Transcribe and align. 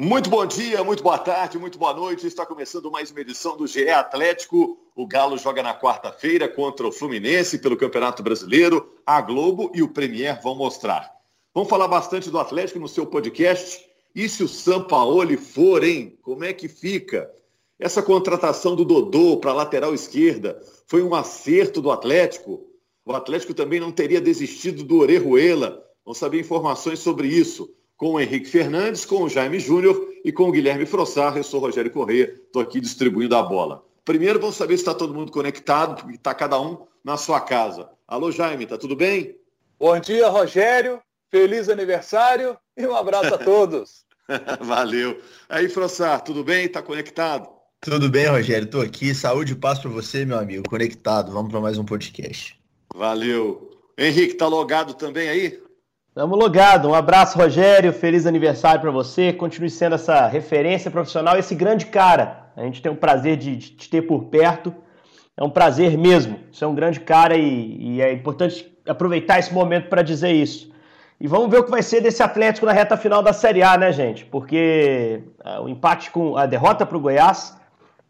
Muito 0.00 0.30
bom 0.30 0.46
dia, 0.46 0.84
muito 0.84 1.02
boa 1.02 1.18
tarde, 1.18 1.58
muito 1.58 1.76
boa 1.76 1.92
noite. 1.92 2.24
Está 2.24 2.46
começando 2.46 2.88
mais 2.88 3.10
uma 3.10 3.20
edição 3.20 3.56
do 3.56 3.66
GE 3.66 3.88
Atlético. 3.88 4.78
O 4.94 5.04
Galo 5.04 5.36
joga 5.36 5.60
na 5.60 5.76
quarta-feira 5.76 6.48
contra 6.48 6.86
o 6.86 6.92
Fluminense 6.92 7.58
pelo 7.58 7.76
Campeonato 7.76 8.22
Brasileiro. 8.22 8.94
A 9.04 9.20
Globo 9.20 9.72
e 9.74 9.82
o 9.82 9.88
Premier 9.88 10.40
vão 10.40 10.54
mostrar. 10.54 11.12
Vamos 11.52 11.68
falar 11.68 11.88
bastante 11.88 12.30
do 12.30 12.38
Atlético 12.38 12.78
no 12.78 12.86
seu 12.86 13.06
podcast. 13.06 13.84
E 14.14 14.28
se 14.28 14.44
o 14.44 14.48
Sampaoli 14.48 15.36
for, 15.36 15.82
hein? 15.82 16.16
Como 16.22 16.44
é 16.44 16.52
que 16.52 16.68
fica? 16.68 17.28
Essa 17.76 18.00
contratação 18.00 18.76
do 18.76 18.84
Dodô 18.84 19.38
para 19.38 19.50
a 19.50 19.54
lateral 19.54 19.92
esquerda 19.92 20.62
foi 20.86 21.02
um 21.02 21.12
acerto 21.12 21.82
do 21.82 21.90
Atlético? 21.90 22.64
O 23.04 23.12
Atlético 23.12 23.52
também 23.52 23.80
não 23.80 23.90
teria 23.90 24.20
desistido 24.20 24.84
do 24.84 24.98
Orejuela. 24.98 25.84
Vamos 26.04 26.18
saber 26.18 26.38
informações 26.38 27.00
sobre 27.00 27.26
isso 27.26 27.76
com 27.98 28.12
o 28.12 28.20
Henrique 28.20 28.48
Fernandes, 28.48 29.04
com 29.04 29.24
o 29.24 29.28
Jaime 29.28 29.58
Júnior 29.58 30.08
e 30.24 30.30
com 30.30 30.44
o 30.44 30.52
Guilherme 30.52 30.86
Frossar. 30.86 31.36
Eu 31.36 31.42
sou 31.42 31.60
o 31.60 31.64
Rogério 31.64 31.90
Corrêa, 31.90 32.32
estou 32.32 32.62
aqui 32.62 32.80
distribuindo 32.80 33.36
a 33.36 33.42
bola. 33.42 33.84
Primeiro, 34.04 34.40
vamos 34.40 34.56
saber 34.56 34.76
se 34.76 34.82
está 34.82 34.94
todo 34.94 35.12
mundo 35.12 35.32
conectado, 35.32 35.96
porque 35.96 36.14
está 36.14 36.32
cada 36.32 36.58
um 36.58 36.86
na 37.04 37.16
sua 37.16 37.40
casa. 37.40 37.90
Alô, 38.06 38.30
Jaime, 38.30 38.66
tá 38.66 38.78
tudo 38.78 38.94
bem? 38.94 39.36
Bom 39.78 39.98
dia, 39.98 40.28
Rogério. 40.28 41.00
Feliz 41.30 41.68
aniversário 41.68 42.56
e 42.76 42.86
um 42.86 42.94
abraço 42.94 43.34
a 43.34 43.38
todos. 43.38 44.06
Valeu. 44.62 45.20
Aí, 45.48 45.68
Frossar, 45.68 46.22
tudo 46.22 46.44
bem? 46.44 46.66
Está 46.66 46.80
conectado? 46.80 47.48
Tudo 47.80 48.08
bem, 48.08 48.26
Rogério. 48.26 48.64
Estou 48.64 48.80
aqui. 48.80 49.12
Saúde 49.12 49.52
e 49.52 49.56
paz 49.56 49.80
para 49.80 49.90
você, 49.90 50.24
meu 50.24 50.38
amigo. 50.38 50.68
Conectado. 50.68 51.32
Vamos 51.32 51.50
para 51.50 51.60
mais 51.60 51.76
um 51.76 51.84
podcast. 51.84 52.58
Valeu. 52.94 53.70
Henrique, 53.98 54.34
tá 54.34 54.46
logado 54.46 54.94
também 54.94 55.28
aí? 55.28 55.67
Estamos 56.18 56.36
logados. 56.36 56.90
Um 56.90 56.94
abraço, 56.94 57.38
Rogério. 57.38 57.92
Feliz 57.92 58.26
aniversário 58.26 58.80
para 58.80 58.90
você. 58.90 59.32
Continue 59.32 59.70
sendo 59.70 59.94
essa 59.94 60.26
referência 60.26 60.90
profissional, 60.90 61.38
esse 61.38 61.54
grande 61.54 61.86
cara. 61.86 62.50
A 62.56 62.62
gente 62.62 62.82
tem 62.82 62.90
o 62.90 62.96
prazer 62.96 63.36
de, 63.36 63.56
te 63.56 63.88
ter 63.88 64.02
por 64.02 64.24
perto. 64.24 64.74
É 65.36 65.44
um 65.44 65.48
prazer 65.48 65.96
mesmo. 65.96 66.40
Você 66.50 66.64
é 66.64 66.66
um 66.66 66.74
grande 66.74 66.98
cara 66.98 67.36
e, 67.36 67.76
e 67.80 68.02
é 68.02 68.12
importante 68.12 68.68
aproveitar 68.84 69.38
esse 69.38 69.54
momento 69.54 69.88
para 69.88 70.02
dizer 70.02 70.32
isso. 70.32 70.72
E 71.20 71.28
vamos 71.28 71.48
ver 71.48 71.60
o 71.60 71.64
que 71.64 71.70
vai 71.70 71.84
ser 71.84 72.00
desse 72.00 72.20
Atlético 72.20 72.66
na 72.66 72.72
reta 72.72 72.96
final 72.96 73.22
da 73.22 73.32
Série 73.32 73.62
A, 73.62 73.78
né, 73.78 73.92
gente? 73.92 74.24
Porque 74.24 75.22
ah, 75.44 75.60
o 75.60 75.68
empate 75.68 76.10
com 76.10 76.36
a 76.36 76.46
derrota 76.46 76.84
para 76.84 76.96
o 76.96 77.00
Goiás 77.00 77.56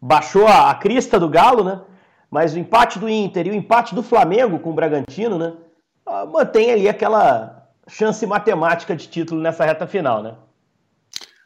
baixou 0.01 0.47
a, 0.47 0.71
a 0.71 0.73
crista 0.73 1.19
do 1.19 1.29
Galo, 1.29 1.63
né? 1.63 1.79
Mas 2.31 2.55
o 2.55 2.59
empate 2.59 2.97
do 2.97 3.07
Inter 3.07 3.45
e 3.45 3.51
o 3.51 3.55
empate 3.55 3.93
do 3.93 4.01
Flamengo 4.01 4.57
com 4.57 4.71
o 4.71 4.73
Bragantino, 4.73 5.37
né? 5.37 5.53
Ah, 6.07 6.25
mantém 6.25 6.71
ali 6.71 6.89
aquela 6.89 7.58
chance 7.89 8.25
matemática 8.25 8.95
de 8.95 9.07
título 9.07 9.41
nessa 9.41 9.65
reta 9.65 9.87
final, 9.87 10.23
né? 10.23 10.35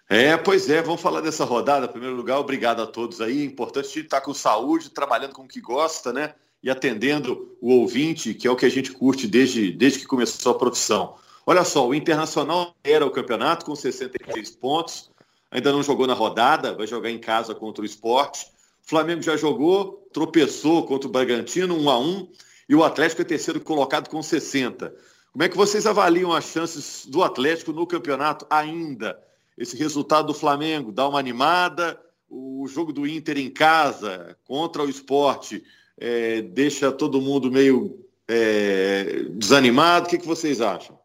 É, 0.09 0.38
pois 0.38 0.69
é, 0.69 0.81
vamos 0.81 1.02
falar 1.02 1.22
dessa 1.22 1.45
rodada. 1.45 1.85
Em 1.85 1.89
primeiro 1.89 2.16
lugar, 2.16 2.38
obrigado 2.38 2.81
a 2.81 2.88
todos 2.88 3.22
aí. 3.22 3.41
É 3.41 3.45
importante 3.45 4.00
estar 4.00 4.22
com 4.22 4.33
saúde, 4.33 4.89
trabalhando 4.89 5.33
com 5.33 5.44
o 5.44 5.47
que 5.47 5.61
gosta, 5.61 6.13
né? 6.13 6.33
E 6.61 6.69
atendendo 6.69 7.58
o 7.61 7.73
ouvinte, 7.73 8.33
que 8.33 8.47
é 8.47 8.52
o 8.52 8.55
que 8.55 8.66
a 8.66 8.69
gente 8.69 8.91
curte 8.91 9.27
desde, 9.27 9.72
desde 9.72 10.00
que 10.00 10.05
começou 10.05 10.52
a 10.52 10.58
profissão. 10.58 11.16
Olha 11.45 11.63
só, 11.63 11.88
o 11.88 11.95
Internacional 11.95 12.75
era 12.83 13.05
o 13.05 13.11
campeonato 13.11 13.66
com 13.66 13.75
63 13.75 14.52
pontos, 14.52 15.09
ainda 15.52 15.72
não 15.72 15.83
jogou 15.83 16.07
na 16.07 16.13
rodada, 16.13 16.73
vai 16.73 16.88
jogar 16.88 17.09
em 17.09 17.19
casa 17.19 17.53
contra 17.53 17.81
o 17.81 17.85
esporte. 17.85 18.45
O 18.85 18.89
Flamengo 18.89 19.22
já 19.22 19.35
jogou, 19.35 20.07
tropeçou 20.13 20.85
contra 20.85 21.07
o 21.07 21.11
Bragantino, 21.11 21.75
1 21.75 21.89
a 21.89 22.00
1 22.00 22.28
e 22.69 22.75
o 22.75 22.83
Atlético 22.83 23.22
é 23.22 23.25
terceiro 23.25 23.59
colocado 23.59 24.09
com 24.09 24.22
60. 24.22 24.94
Como 25.34 25.44
é 25.44 25.50
que 25.50 25.58
vocês 25.58 25.88
avaliam 25.88 26.31
as 26.31 26.45
chances 26.45 27.08
do 27.08 27.23
Atlético 27.23 27.73
no 27.73 27.88
campeonato 27.88 28.45
ainda? 28.52 29.20
Esse 29.58 29.75
resultado 29.75 30.28
do 30.28 30.34
Flamengo 30.34 30.92
dá 30.92 31.08
uma 31.09 31.17
animada, 31.17 32.00
o 32.30 32.67
jogo 32.67 32.94
do 32.94 33.08
Inter 33.08 33.40
em 33.40 33.50
casa 33.50 34.38
contra 34.45 34.84
o 34.84 34.90
esporte 34.90 35.64
é, 36.00 36.44
deixa 36.44 36.92
todo 36.92 37.20
mundo 37.20 37.52
meio 37.52 38.06
é, 38.28 39.25
desanimado. 39.31 40.06
O 40.06 40.09
que, 40.09 40.19
que 40.19 40.28
vocês 40.28 40.62
acham? 40.62 41.00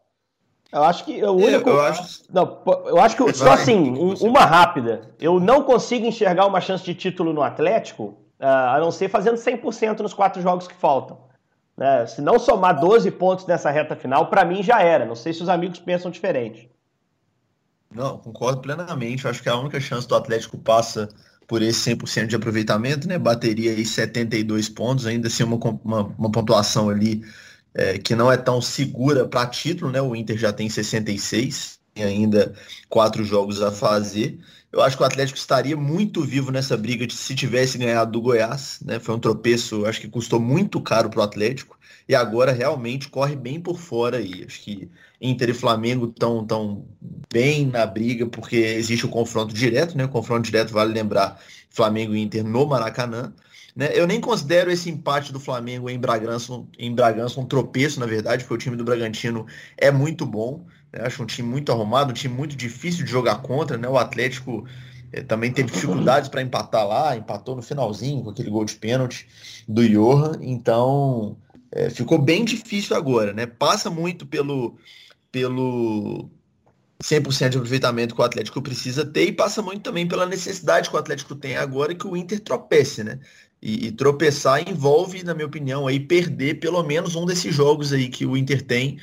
Eu 0.71 0.83
acho 0.83 1.05
que 1.05 1.23
o 1.23 1.31
único. 1.31 1.67
Eu 1.67 1.81
acho, 1.81 2.23
não, 2.31 2.61
eu 2.85 2.99
acho 2.99 3.17
que 3.17 3.33
só 3.33 3.53
assim, 3.53 3.97
um, 3.97 4.13
uma 4.27 4.41
rápida. 4.41 5.09
Eu 5.19 5.39
não 5.39 5.63
consigo 5.63 6.05
enxergar 6.05 6.45
uma 6.45 6.61
chance 6.61 6.83
de 6.83 6.93
título 6.93 7.33
no 7.33 7.41
Atlético, 7.41 8.15
ah, 8.39 8.75
a 8.75 8.79
não 8.79 8.91
ser 8.91 9.09
fazendo 9.09 9.37
100% 9.37 10.01
nos 10.01 10.13
quatro 10.13 10.39
jogos 10.39 10.67
que 10.67 10.75
faltam. 10.75 11.28
Né? 11.79 12.05
Se 12.05 12.21
não 12.21 12.37
somar 12.37 12.77
12 12.77 13.09
pontos 13.11 13.47
nessa 13.47 13.71
reta 13.71 13.95
final, 13.95 14.29
para 14.29 14.43
mim 14.43 14.61
já 14.61 14.81
era. 14.81 15.05
Não 15.05 15.15
sei 15.15 15.31
se 15.31 15.41
os 15.41 15.47
amigos 15.47 15.79
pensam 15.79 16.11
diferente. 16.11 16.69
Não, 17.89 18.17
concordo 18.17 18.59
plenamente. 18.59 19.25
acho 19.25 19.41
que 19.41 19.47
a 19.47 19.55
única 19.55 19.79
chance 19.79 20.05
do 20.05 20.13
Atlético 20.13 20.57
passa 20.57 21.07
por 21.47 21.61
esse 21.61 21.95
100% 21.95 22.27
de 22.27 22.35
aproveitamento, 22.35 23.07
né? 23.07 23.17
Bateria 23.17 23.71
aí 23.71 23.85
72 23.85 24.67
pontos, 24.67 25.05
ainda 25.05 25.29
assim 25.29 25.43
uma, 25.43 25.55
uma, 25.55 26.03
uma 26.03 26.29
pontuação 26.29 26.89
ali 26.89 27.23
é, 27.73 27.97
que 27.97 28.13
não 28.13 28.29
é 28.29 28.35
tão 28.35 28.61
segura 28.61 29.25
para 29.25 29.47
título, 29.47 29.89
né? 29.89 30.01
O 30.01 30.13
Inter 30.13 30.37
já 30.37 30.51
tem 30.51 30.69
66, 30.69 31.78
tem 31.78 31.78
ainda 32.03 32.53
quatro 32.87 33.23
jogos 33.23 33.61
a 33.61 33.71
fazer. 33.71 34.39
Eu 34.71 34.81
acho 34.81 34.95
que 34.95 35.03
o 35.03 35.05
Atlético 35.05 35.37
estaria 35.37 35.75
muito 35.75 36.21
vivo 36.21 36.51
nessa 36.51 36.77
briga 36.77 37.07
de 37.07 37.15
se 37.15 37.33
tivesse 37.35 37.77
ganhado 37.77 38.11
do 38.11 38.21
Goiás, 38.21 38.79
né? 38.85 38.99
Foi 38.99 39.15
um 39.15 39.19
tropeço, 39.19 39.85
acho 39.85 39.99
que 39.99 40.07
custou 40.07 40.39
muito 40.39 40.79
caro 40.79 41.09
para 41.09 41.19
o 41.21 41.23
Atlético 41.23 41.77
e 42.07 42.13
agora 42.13 42.51
realmente 42.51 43.09
corre 43.09 43.35
bem 43.35 43.59
por 43.59 43.79
fora 43.79 44.17
aí. 44.17 44.43
Acho 44.45 44.61
que 44.61 44.89
Inter 45.19 45.49
e 45.49 45.53
Flamengo 45.53 46.05
estão 46.05 46.45
tão 46.45 46.85
bem 47.31 47.65
na 47.65 47.85
briga 47.85 48.25
porque 48.27 48.57
existe 48.57 49.05
o 49.05 49.09
confronto 49.09 49.53
direto, 49.53 49.97
né? 49.97 50.05
O 50.05 50.09
confronto 50.09 50.43
direto 50.43 50.71
vale 50.71 50.93
lembrar 50.93 51.39
Flamengo 51.69 52.15
e 52.15 52.21
Inter 52.21 52.43
no 52.43 52.65
Maracanã. 52.67 53.33
Né? 53.75 53.91
Eu 53.93 54.05
nem 54.05 54.19
considero 54.19 54.71
esse 54.71 54.89
empate 54.89 55.31
do 55.31 55.39
Flamengo 55.39 55.89
em 55.89 55.99
Bragança, 55.99 56.63
em 56.77 56.93
Bragança 56.93 57.39
um 57.39 57.45
tropeço, 57.45 57.99
na 57.99 58.05
verdade, 58.05 58.43
porque 58.43 58.55
o 58.55 58.57
time 58.57 58.75
do 58.75 58.83
Bragantino 58.83 59.45
é 59.77 59.91
muito 59.91 60.25
bom. 60.25 60.65
Acho 60.93 61.23
um 61.23 61.25
time 61.25 61.47
muito 61.47 61.71
arrumado, 61.71 62.11
um 62.11 62.13
time 62.13 62.33
muito 62.33 62.55
difícil 62.55 63.05
de 63.05 63.11
jogar 63.11 63.41
contra. 63.41 63.77
Né? 63.77 63.87
O 63.87 63.97
Atlético 63.97 64.65
é, 65.11 65.21
também 65.21 65.51
teve 65.51 65.71
dificuldades 65.71 66.29
para 66.29 66.41
empatar 66.41 66.87
lá, 66.87 67.15
empatou 67.15 67.55
no 67.55 67.61
finalzinho 67.61 68.23
com 68.23 68.29
aquele 68.31 68.49
gol 68.49 68.65
de 68.65 68.75
pênalti 68.75 69.27
do 69.67 69.87
Johan. 69.87 70.39
Então 70.41 71.37
é, 71.71 71.89
ficou 71.89 72.17
bem 72.17 72.43
difícil 72.43 72.95
agora. 72.95 73.33
Né? 73.33 73.45
Passa 73.45 73.89
muito 73.89 74.25
pelo, 74.25 74.77
pelo 75.31 76.29
100% 77.03 77.49
de 77.49 77.57
aproveitamento 77.57 78.13
que 78.13 78.21
o 78.21 78.23
Atlético 78.23 78.61
precisa 78.61 79.05
ter 79.05 79.25
e 79.25 79.31
passa 79.31 79.61
muito 79.61 79.81
também 79.81 80.07
pela 80.07 80.25
necessidade 80.25 80.89
que 80.89 80.95
o 80.95 80.99
Atlético 80.99 81.33
tem 81.33 81.55
agora 81.55 81.95
que 81.95 82.05
o 82.05 82.15
Inter 82.15 82.39
tropece, 82.41 83.03
né? 83.03 83.19
E, 83.61 83.87
e, 83.87 83.91
tropeçar 83.91 84.69
envolve, 84.69 85.21
na 85.21 85.33
minha 85.33 85.45
opinião, 85.45 85.85
aí 85.85 85.99
perder 85.99 86.61
pelo 86.61 86.81
menos 86.81 87.15
um 87.15 87.25
desses 87.25 87.53
jogos 87.53 87.91
aí 87.91 88.07
que 88.07 88.25
o 88.25 88.37
Inter 88.37 88.61
tem 88.61 88.97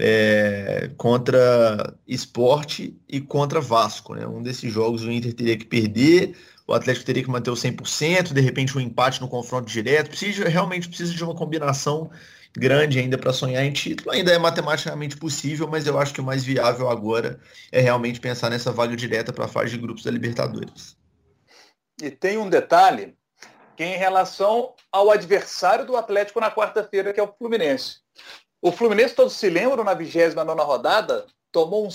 é, 0.00 0.90
contra 0.96 1.92
Esporte 2.06 2.96
e 3.08 3.20
contra 3.20 3.60
Vasco. 3.60 4.14
Né? 4.14 4.24
Um 4.26 4.40
desses 4.40 4.72
jogos 4.72 5.02
o 5.02 5.10
Inter 5.10 5.34
teria 5.34 5.56
que 5.56 5.64
perder, 5.64 6.36
o 6.68 6.72
Atlético 6.72 7.04
teria 7.04 7.24
que 7.24 7.30
manter 7.30 7.50
o 7.50 7.54
100%, 7.54 8.32
de 8.32 8.40
repente 8.40 8.78
um 8.78 8.80
empate 8.80 9.20
no 9.20 9.28
confronto 9.28 9.68
direto. 9.68 10.10
Precisa, 10.10 10.48
realmente 10.48 10.88
precisa 10.88 11.12
de 11.12 11.24
uma 11.24 11.34
combinação 11.34 12.08
grande 12.56 12.98
ainda 12.98 13.18
para 13.18 13.32
sonhar 13.32 13.64
em 13.64 13.72
título. 13.72 14.12
Ainda 14.12 14.32
é 14.32 14.38
matematicamente 14.38 15.16
possível, 15.16 15.66
mas 15.66 15.86
eu 15.86 15.98
acho 15.98 16.14
que 16.14 16.20
o 16.20 16.24
mais 16.24 16.44
viável 16.44 16.88
agora 16.88 17.40
é 17.72 17.80
realmente 17.80 18.20
pensar 18.20 18.50
nessa 18.50 18.70
vaga 18.70 18.94
direta 18.94 19.32
para 19.32 19.46
a 19.46 19.48
fase 19.48 19.72
de 19.72 19.78
grupos 19.78 20.04
da 20.04 20.10
Libertadores. 20.12 20.96
E 22.00 22.08
tem 22.10 22.38
um 22.38 22.48
detalhe 22.48 23.16
que 23.76 23.82
é 23.82 23.94
em 23.94 23.98
relação 23.98 24.74
ao 24.92 25.10
adversário 25.10 25.86
do 25.86 25.96
Atlético 25.96 26.40
na 26.40 26.50
quarta-feira, 26.50 27.12
que 27.12 27.20
é 27.20 27.22
o 27.22 27.32
Fluminense. 27.32 27.98
O 28.60 28.72
Fluminense, 28.72 29.14
todos 29.14 29.34
se 29.34 29.48
lembram, 29.48 29.84
na 29.84 29.94
29 29.94 30.62
rodada, 30.62 31.26
tomou 31.52 31.86
um 31.86 31.90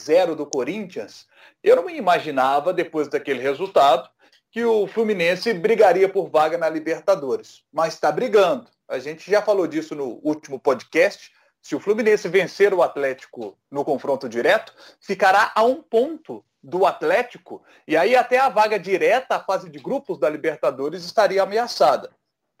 zero 0.00 0.34
do 0.34 0.46
Corinthians. 0.46 1.26
Eu 1.62 1.76
não 1.76 1.84
me 1.84 1.94
imaginava, 1.96 2.72
depois 2.72 3.08
daquele 3.08 3.40
resultado, 3.40 4.08
que 4.50 4.64
o 4.64 4.86
Fluminense 4.86 5.52
brigaria 5.52 6.08
por 6.08 6.30
vaga 6.30 6.56
na 6.56 6.68
Libertadores. 6.68 7.62
Mas 7.70 7.94
está 7.94 8.10
brigando. 8.10 8.68
A 8.88 8.98
gente 8.98 9.30
já 9.30 9.42
falou 9.42 9.66
disso 9.66 9.94
no 9.94 10.18
último 10.22 10.58
podcast. 10.58 11.30
Se 11.60 11.76
o 11.76 11.80
Fluminense 11.80 12.26
vencer 12.26 12.72
o 12.72 12.82
Atlético 12.82 13.58
no 13.70 13.84
confronto 13.84 14.28
direto, 14.28 14.74
ficará 14.98 15.52
a 15.54 15.62
um 15.62 15.82
ponto 15.82 16.42
do 16.62 16.86
Atlético, 16.86 17.62
e 17.88 17.96
aí 17.96 18.14
até 18.14 18.38
a 18.38 18.48
vaga 18.48 18.78
direta 18.78 19.34
à 19.34 19.40
fase 19.40 19.68
de 19.68 19.80
grupos 19.80 20.18
da 20.18 20.30
Libertadores 20.30 21.04
estaria 21.04 21.42
ameaçada. 21.42 22.10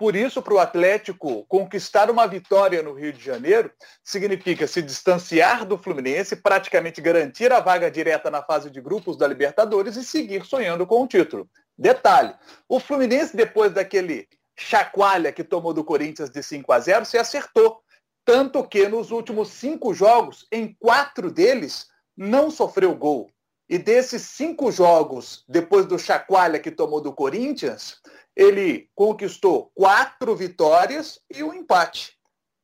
Por 0.02 0.16
isso, 0.16 0.42
para 0.42 0.54
o 0.54 0.58
Atlético 0.58 1.46
conquistar 1.46 2.10
uma 2.10 2.26
vitória 2.26 2.82
no 2.82 2.92
Rio 2.92 3.12
de 3.12 3.24
Janeiro 3.24 3.70
significa 4.02 4.66
se 4.66 4.82
distanciar 4.82 5.64
do 5.64 5.78
Fluminense, 5.78 6.34
praticamente 6.34 7.00
garantir 7.00 7.52
a 7.52 7.60
vaga 7.60 7.88
direta 7.88 8.28
na 8.28 8.42
fase 8.42 8.68
de 8.68 8.80
grupos 8.80 9.16
da 9.16 9.28
Libertadores 9.28 9.94
e 9.94 10.02
seguir 10.02 10.44
sonhando 10.44 10.88
com 10.88 11.04
o 11.04 11.06
título. 11.06 11.48
Detalhe: 11.78 12.34
o 12.68 12.80
Fluminense, 12.80 13.36
depois 13.36 13.72
daquele 13.72 14.26
chacoalha 14.58 15.30
que 15.30 15.44
tomou 15.44 15.72
do 15.72 15.84
Corinthians 15.84 16.30
de 16.30 16.42
5 16.42 16.72
a 16.72 16.80
0, 16.80 17.04
se 17.04 17.16
acertou. 17.16 17.80
Tanto 18.24 18.66
que 18.66 18.88
nos 18.88 19.12
últimos 19.12 19.50
cinco 19.50 19.94
jogos, 19.94 20.48
em 20.50 20.76
quatro 20.80 21.30
deles, 21.30 21.86
não 22.16 22.50
sofreu 22.50 22.92
gol. 22.96 23.30
E 23.68 23.78
desses 23.78 24.22
cinco 24.22 24.70
jogos, 24.70 25.44
depois 25.48 25.86
do 25.86 25.98
chacoalha 25.98 26.58
que 26.58 26.70
tomou 26.70 27.00
do 27.00 27.12
Corinthians, 27.12 27.96
ele 28.36 28.88
conquistou 28.94 29.70
quatro 29.74 30.34
vitórias 30.34 31.20
e 31.34 31.42
um 31.42 31.52
empate. 31.52 32.16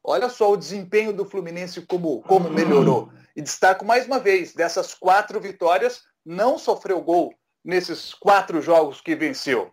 Olha 0.02 0.28
só 0.28 0.52
o 0.52 0.56
desempenho 0.56 1.12
do 1.12 1.24
Fluminense 1.24 1.82
como, 1.82 2.22
como 2.22 2.50
melhorou. 2.50 3.10
E 3.36 3.42
destaco 3.42 3.84
mais 3.84 4.06
uma 4.06 4.18
vez, 4.18 4.54
dessas 4.54 4.94
quatro 4.94 5.40
vitórias, 5.40 6.02
não 6.24 6.58
sofreu 6.58 7.00
gol 7.00 7.34
nesses 7.64 8.14
quatro 8.14 8.62
jogos 8.62 9.00
que 9.00 9.14
venceu. 9.14 9.70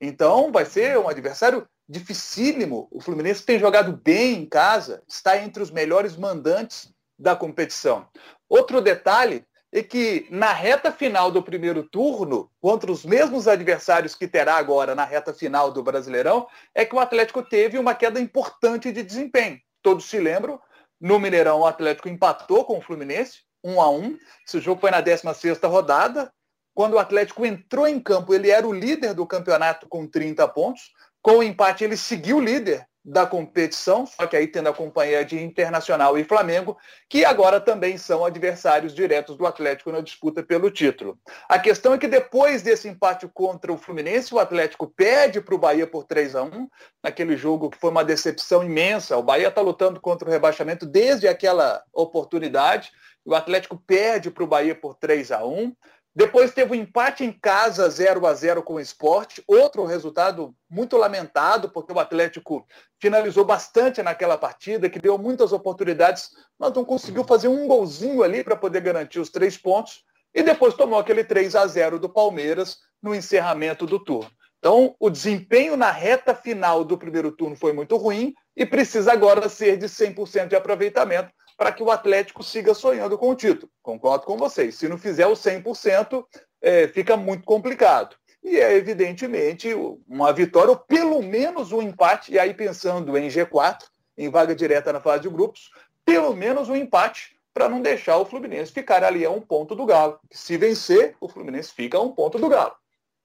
Então 0.00 0.50
vai 0.50 0.64
ser 0.64 0.98
um 0.98 1.08
adversário 1.08 1.66
dificílimo. 1.88 2.88
O 2.90 3.00
Fluminense 3.00 3.44
tem 3.44 3.58
jogado 3.58 3.96
bem 3.96 4.40
em 4.40 4.46
casa, 4.46 5.02
está 5.08 5.38
entre 5.38 5.62
os 5.62 5.70
melhores 5.70 6.16
mandantes 6.16 6.92
da 7.18 7.36
competição. 7.36 8.08
Outro 8.48 8.80
detalhe 8.80 9.44
é 9.78 9.82
que 9.82 10.26
na 10.30 10.52
reta 10.52 10.90
final 10.90 11.30
do 11.30 11.42
primeiro 11.42 11.82
turno, 11.82 12.50
contra 12.60 12.90
os 12.90 13.04
mesmos 13.04 13.46
adversários 13.46 14.14
que 14.14 14.26
terá 14.26 14.56
agora 14.56 14.94
na 14.94 15.04
reta 15.04 15.34
final 15.34 15.70
do 15.70 15.82
Brasileirão, 15.82 16.46
é 16.74 16.84
que 16.84 16.94
o 16.94 17.00
Atlético 17.00 17.42
teve 17.42 17.78
uma 17.78 17.94
queda 17.94 18.18
importante 18.18 18.90
de 18.90 19.02
desempenho. 19.02 19.60
Todos 19.82 20.06
se 20.06 20.18
lembram, 20.18 20.58
no 21.00 21.18
Mineirão 21.18 21.60
o 21.60 21.66
Atlético 21.66 22.08
empatou 22.08 22.64
com 22.64 22.78
o 22.78 22.80
Fluminense, 22.80 23.40
1 23.62 23.80
a 23.80 23.90
1. 23.90 24.18
Esse 24.46 24.60
jogo 24.60 24.80
foi 24.80 24.90
na 24.90 25.02
16ª 25.02 25.68
rodada. 25.68 26.32
Quando 26.74 26.94
o 26.94 26.98
Atlético 26.98 27.44
entrou 27.44 27.86
em 27.86 28.00
campo, 28.00 28.32
ele 28.32 28.50
era 28.50 28.66
o 28.66 28.72
líder 28.72 29.12
do 29.12 29.26
campeonato 29.26 29.86
com 29.88 30.06
30 30.06 30.46
pontos. 30.48 30.90
Com 31.20 31.38
o 31.38 31.42
empate, 31.42 31.84
ele 31.84 31.96
seguiu 31.96 32.40
líder 32.40 32.86
da 33.06 33.24
competição, 33.24 34.04
só 34.04 34.26
que 34.26 34.36
aí 34.36 34.48
tendo 34.48 34.68
a 34.68 34.74
companhia 34.74 35.24
de 35.24 35.40
Internacional 35.40 36.18
e 36.18 36.24
Flamengo, 36.24 36.76
que 37.08 37.24
agora 37.24 37.60
também 37.60 37.96
são 37.96 38.24
adversários 38.24 38.92
diretos 38.92 39.36
do 39.36 39.46
Atlético 39.46 39.92
na 39.92 40.00
disputa 40.00 40.42
pelo 40.42 40.72
título. 40.72 41.16
A 41.48 41.56
questão 41.56 41.94
é 41.94 41.98
que 41.98 42.08
depois 42.08 42.62
desse 42.62 42.88
empate 42.88 43.28
contra 43.32 43.72
o 43.72 43.78
Fluminense, 43.78 44.34
o 44.34 44.40
Atlético 44.40 44.88
perde 44.88 45.40
para 45.40 45.54
o 45.54 45.58
Bahia 45.58 45.86
por 45.86 46.02
3 46.02 46.34
a 46.34 46.42
1 46.42 46.68
naquele 47.00 47.36
jogo 47.36 47.70
que 47.70 47.78
foi 47.78 47.90
uma 47.90 48.04
decepção 48.04 48.64
imensa. 48.64 49.16
O 49.16 49.22
Bahia 49.22 49.48
está 49.48 49.60
lutando 49.60 50.00
contra 50.00 50.28
o 50.28 50.32
rebaixamento 50.32 50.84
desde 50.84 51.28
aquela 51.28 51.84
oportunidade. 51.92 52.90
O 53.24 53.36
Atlético 53.36 53.76
perde 53.86 54.32
para 54.32 54.42
o 54.42 54.48
Bahia 54.48 54.74
por 54.74 54.96
3 54.96 55.30
a 55.30 55.44
1 55.44 55.72
depois 56.16 56.50
teve 56.50 56.72
um 56.72 56.74
empate 56.74 57.24
em 57.24 57.30
casa 57.30 57.90
0 57.90 58.26
a 58.26 58.32
0 58.32 58.62
com 58.62 58.74
o 58.76 58.80
esporte, 58.80 59.44
outro 59.46 59.84
resultado 59.84 60.56
muito 60.66 60.96
lamentado, 60.96 61.68
porque 61.68 61.92
o 61.92 61.98
Atlético 61.98 62.66
finalizou 62.98 63.44
bastante 63.44 64.02
naquela 64.02 64.38
partida, 64.38 64.88
que 64.88 64.98
deu 64.98 65.18
muitas 65.18 65.52
oportunidades, 65.52 66.30
mas 66.58 66.72
não 66.72 66.86
conseguiu 66.86 67.22
fazer 67.22 67.48
um 67.48 67.68
golzinho 67.68 68.22
ali 68.22 68.42
para 68.42 68.56
poder 68.56 68.80
garantir 68.80 69.20
os 69.20 69.28
três 69.28 69.58
pontos, 69.58 70.04
e 70.34 70.42
depois 70.42 70.72
tomou 70.72 70.98
aquele 70.98 71.22
3 71.22 71.54
a 71.54 71.66
0 71.66 71.98
do 71.98 72.08
Palmeiras 72.08 72.78
no 73.02 73.14
encerramento 73.14 73.84
do 73.84 74.02
turno. 74.02 74.30
Então, 74.58 74.96
o 74.98 75.10
desempenho 75.10 75.76
na 75.76 75.90
reta 75.90 76.34
final 76.34 76.82
do 76.82 76.96
primeiro 76.96 77.30
turno 77.30 77.56
foi 77.56 77.74
muito 77.74 77.94
ruim 77.98 78.32
e 78.56 78.64
precisa 78.64 79.12
agora 79.12 79.50
ser 79.50 79.76
de 79.76 79.84
100% 79.84 80.48
de 80.48 80.56
aproveitamento 80.56 81.30
para 81.56 81.72
que 81.72 81.82
o 81.82 81.90
Atlético 81.90 82.42
siga 82.42 82.74
sonhando 82.74 83.16
com 83.16 83.30
o 83.30 83.34
título. 83.34 83.70
Concordo 83.82 84.26
com 84.26 84.36
vocês. 84.36 84.74
Se 84.74 84.88
não 84.88 84.98
fizer 84.98 85.26
o 85.26 85.32
100%, 85.32 86.24
é, 86.60 86.88
fica 86.88 87.16
muito 87.16 87.44
complicado. 87.44 88.16
E 88.42 88.60
é 88.60 88.74
evidentemente 88.74 89.68
uma 90.06 90.32
vitória, 90.32 90.70
ou 90.70 90.76
pelo 90.76 91.22
menos 91.22 91.72
um 91.72 91.82
empate, 91.82 92.32
e 92.32 92.38
aí 92.38 92.54
pensando 92.54 93.16
em 93.16 93.28
G4, 93.28 93.78
em 94.16 94.30
vaga 94.30 94.54
direta 94.54 94.92
na 94.92 95.00
fase 95.00 95.22
de 95.22 95.28
grupos, 95.28 95.70
pelo 96.04 96.34
menos 96.34 96.68
um 96.68 96.76
empate 96.76 97.36
para 97.52 97.68
não 97.68 97.80
deixar 97.80 98.18
o 98.18 98.24
Fluminense 98.24 98.70
ficar 98.70 99.02
ali 99.02 99.24
a 99.24 99.30
um 99.30 99.40
ponto 99.40 99.74
do 99.74 99.86
Galo. 99.86 100.18
Se 100.30 100.56
vencer, 100.56 101.16
o 101.20 101.28
Fluminense 101.28 101.72
fica 101.72 101.98
a 101.98 102.02
um 102.02 102.12
ponto 102.12 102.38
do 102.38 102.48
Galo. 102.48 102.74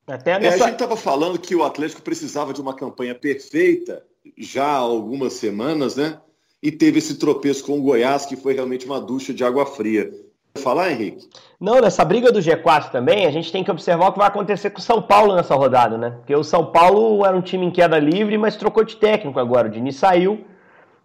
Até 0.08 0.40
nessa... 0.40 0.58
é, 0.58 0.62
a 0.62 0.66
gente 0.66 0.74
estava 0.74 0.96
falando 0.96 1.38
que 1.38 1.54
o 1.54 1.64
Atlético 1.64 2.02
precisava 2.02 2.54
de 2.54 2.62
uma 2.62 2.76
campanha 2.76 3.14
perfeita 3.14 4.04
já 4.38 4.66
há 4.66 4.78
algumas 4.78 5.34
semanas, 5.34 5.96
né? 5.96 6.20
E 6.62 6.72
teve 6.72 7.00
esse 7.00 7.16
tropeço 7.16 7.66
com 7.66 7.80
o 7.80 7.82
Goiás, 7.82 8.26
que 8.26 8.36
foi 8.36 8.54
realmente 8.54 8.86
uma 8.86 9.02
ducha 9.02 9.34
de 9.34 9.44
água 9.44 9.66
fria. 9.66 10.12
Falar, 10.56 10.92
Henrique? 10.92 11.30
Não, 11.60 11.80
nessa 11.80 12.04
briga 12.04 12.32
do 12.32 12.40
G4 12.40 12.92
também, 12.92 13.26
a 13.26 13.32
gente 13.32 13.52
tem 13.52 13.64
que 13.64 13.72
observar 13.72 14.10
o 14.10 14.12
que 14.12 14.20
vai 14.20 14.28
acontecer 14.28 14.70
com 14.70 14.80
o 14.80 14.82
São 14.82 15.02
Paulo 15.02 15.34
nessa 15.36 15.56
rodada, 15.56 15.98
né? 15.98 16.12
Porque 16.18 16.36
o 16.36 16.44
São 16.44 16.66
Paulo 16.66 17.26
era 17.26 17.36
um 17.36 17.42
time 17.42 17.66
em 17.66 17.72
queda 17.72 17.98
livre, 17.98 18.38
mas 18.38 18.58
trocou 18.58 18.84
de 18.84 18.98
técnico 18.98 19.40
agora. 19.40 19.70
O 19.70 19.72
Dini 19.72 19.94
saiu, 19.94 20.44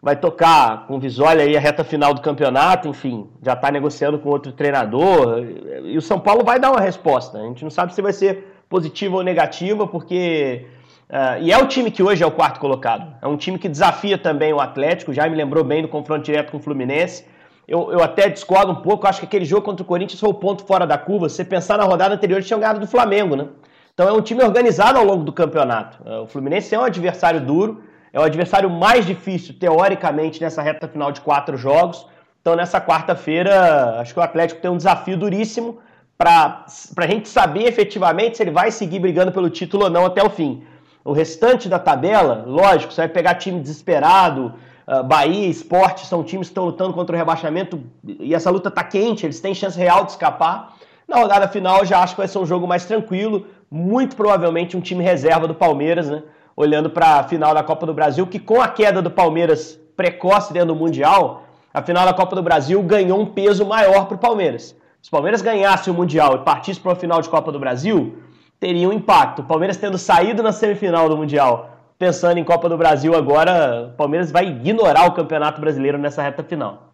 vai 0.02 0.16
tocar 0.16 0.86
com 0.88 0.96
o 0.96 1.00
Visólia 1.00 1.44
aí 1.44 1.56
a 1.56 1.60
reta 1.60 1.84
final 1.84 2.12
do 2.12 2.20
campeonato, 2.20 2.88
enfim, 2.88 3.28
já 3.40 3.52
está 3.52 3.70
negociando 3.70 4.18
com 4.18 4.28
outro 4.30 4.50
treinador. 4.50 5.44
E 5.84 5.96
o 5.96 6.02
São 6.02 6.18
Paulo 6.18 6.42
vai 6.44 6.58
dar 6.58 6.72
uma 6.72 6.80
resposta. 6.80 7.38
A 7.38 7.42
gente 7.42 7.62
não 7.62 7.70
sabe 7.70 7.94
se 7.94 8.02
vai 8.02 8.12
ser 8.12 8.44
positiva 8.68 9.16
ou 9.16 9.22
negativa, 9.22 9.86
porque 9.86 10.66
Uh, 11.08 11.40
e 11.40 11.52
é 11.52 11.58
o 11.58 11.66
time 11.66 11.90
que 11.90 12.02
hoje 12.02 12.22
é 12.22 12.26
o 12.26 12.30
quarto 12.30 12.58
colocado. 12.58 13.14
É 13.22 13.26
um 13.28 13.36
time 13.36 13.58
que 13.58 13.68
desafia 13.68 14.18
também 14.18 14.52
o 14.52 14.60
Atlético, 14.60 15.12
já 15.12 15.28
me 15.28 15.36
lembrou 15.36 15.62
bem 15.62 15.82
do 15.82 15.88
confronto 15.88 16.24
direto 16.24 16.50
com 16.50 16.58
o 16.58 16.60
Fluminense. 16.60 17.24
Eu, 17.68 17.92
eu 17.92 18.02
até 18.02 18.28
discordo 18.28 18.72
um 18.72 18.76
pouco, 18.76 19.06
acho 19.06 19.20
que 19.20 19.26
aquele 19.26 19.44
jogo 19.44 19.62
contra 19.62 19.82
o 19.82 19.86
Corinthians 19.86 20.18
foi 20.18 20.28
o 20.28 20.34
ponto 20.34 20.64
fora 20.64 20.86
da 20.86 20.98
curva. 20.98 21.28
Se 21.28 21.36
você 21.36 21.44
pensar 21.44 21.78
na 21.78 21.84
rodada 21.84 22.14
anterior, 22.14 22.36
eles 22.36 22.46
tinham 22.46 22.60
ganhado 22.60 22.80
do 22.80 22.86
Flamengo, 22.86 23.36
né? 23.36 23.46
Então 23.94 24.08
é 24.08 24.12
um 24.12 24.20
time 24.20 24.42
organizado 24.42 24.98
ao 24.98 25.04
longo 25.04 25.24
do 25.24 25.32
campeonato. 25.32 25.98
Uh, 26.04 26.22
o 26.22 26.26
Fluminense 26.26 26.74
é 26.74 26.78
um 26.78 26.84
adversário 26.84 27.40
duro, 27.40 27.82
é 28.12 28.18
o 28.18 28.22
adversário 28.22 28.68
mais 28.68 29.06
difícil, 29.06 29.54
teoricamente, 29.58 30.40
nessa 30.40 30.60
reta 30.60 30.88
final 30.88 31.12
de 31.12 31.20
quatro 31.20 31.56
jogos. 31.56 32.06
Então 32.40 32.54
nessa 32.56 32.80
quarta-feira, 32.80 34.00
acho 34.00 34.12
que 34.12 34.20
o 34.20 34.22
Atlético 34.22 34.60
tem 34.60 34.70
um 34.70 34.76
desafio 34.76 35.16
duríssimo 35.16 35.78
para 36.18 36.64
a 36.96 37.06
gente 37.06 37.28
saber 37.28 37.64
efetivamente 37.64 38.36
se 38.36 38.42
ele 38.42 38.50
vai 38.50 38.70
seguir 38.70 38.98
brigando 38.98 39.32
pelo 39.32 39.50
título 39.50 39.84
ou 39.84 39.90
não 39.90 40.06
até 40.06 40.22
o 40.22 40.30
fim. 40.30 40.62
O 41.06 41.12
restante 41.12 41.68
da 41.68 41.78
tabela, 41.78 42.42
lógico, 42.44 42.92
você 42.92 43.02
vai 43.02 43.08
pegar 43.08 43.36
time 43.36 43.60
desesperado, 43.60 44.52
uh, 44.88 45.04
Bahia, 45.04 45.46
Esporte, 45.46 46.04
são 46.04 46.24
times 46.24 46.48
que 46.48 46.50
estão 46.50 46.64
lutando 46.64 46.92
contra 46.92 47.14
o 47.14 47.16
rebaixamento 47.16 47.80
e 48.04 48.34
essa 48.34 48.50
luta 48.50 48.70
está 48.70 48.82
quente, 48.82 49.24
eles 49.24 49.38
têm 49.38 49.54
chance 49.54 49.78
real 49.78 50.04
de 50.04 50.10
escapar. 50.10 50.74
Na 51.06 51.18
rodada 51.18 51.46
final, 51.46 51.84
já 51.84 52.00
acho 52.00 52.14
que 52.14 52.20
vai 52.20 52.26
ser 52.26 52.40
um 52.40 52.44
jogo 52.44 52.66
mais 52.66 52.86
tranquilo, 52.86 53.46
muito 53.70 54.16
provavelmente 54.16 54.76
um 54.76 54.80
time 54.80 55.04
reserva 55.04 55.46
do 55.46 55.54
Palmeiras, 55.54 56.10
né? 56.10 56.24
Olhando 56.56 56.90
para 56.90 57.20
a 57.20 57.22
final 57.22 57.54
da 57.54 57.62
Copa 57.62 57.86
do 57.86 57.94
Brasil, 57.94 58.26
que 58.26 58.40
com 58.40 58.60
a 58.60 58.66
queda 58.66 59.00
do 59.00 59.10
Palmeiras 59.10 59.78
precoce 59.96 60.52
dentro 60.52 60.74
do 60.74 60.74
Mundial, 60.74 61.44
a 61.72 61.82
final 61.82 62.04
da 62.04 62.14
Copa 62.14 62.34
do 62.34 62.42
Brasil 62.42 62.82
ganhou 62.82 63.20
um 63.20 63.26
peso 63.26 63.64
maior 63.64 64.06
para 64.06 64.16
o 64.16 64.18
Palmeiras. 64.18 64.74
Se 65.00 65.08
o 65.08 65.12
Palmeiras 65.12 65.40
ganhasse 65.40 65.88
o 65.88 65.94
Mundial 65.94 66.34
e 66.34 66.38
partisse 66.38 66.80
para 66.80 66.90
uma 66.90 66.96
final 66.96 67.22
de 67.22 67.28
Copa 67.28 67.52
do 67.52 67.60
Brasil, 67.60 68.25
teria 68.58 68.88
um 68.88 68.92
impacto. 68.92 69.42
O 69.42 69.44
Palmeiras 69.44 69.76
tendo 69.76 69.98
saído 69.98 70.42
na 70.42 70.52
semifinal 70.52 71.08
do 71.08 71.16
Mundial, 71.16 71.76
pensando 71.98 72.38
em 72.38 72.44
Copa 72.44 72.68
do 72.68 72.76
Brasil 72.76 73.14
agora, 73.14 73.90
o 73.92 73.96
Palmeiras 73.96 74.30
vai 74.30 74.48
ignorar 74.48 75.06
o 75.06 75.14
Campeonato 75.14 75.60
Brasileiro 75.60 75.98
nessa 75.98 76.22
reta 76.22 76.42
final. 76.42 76.92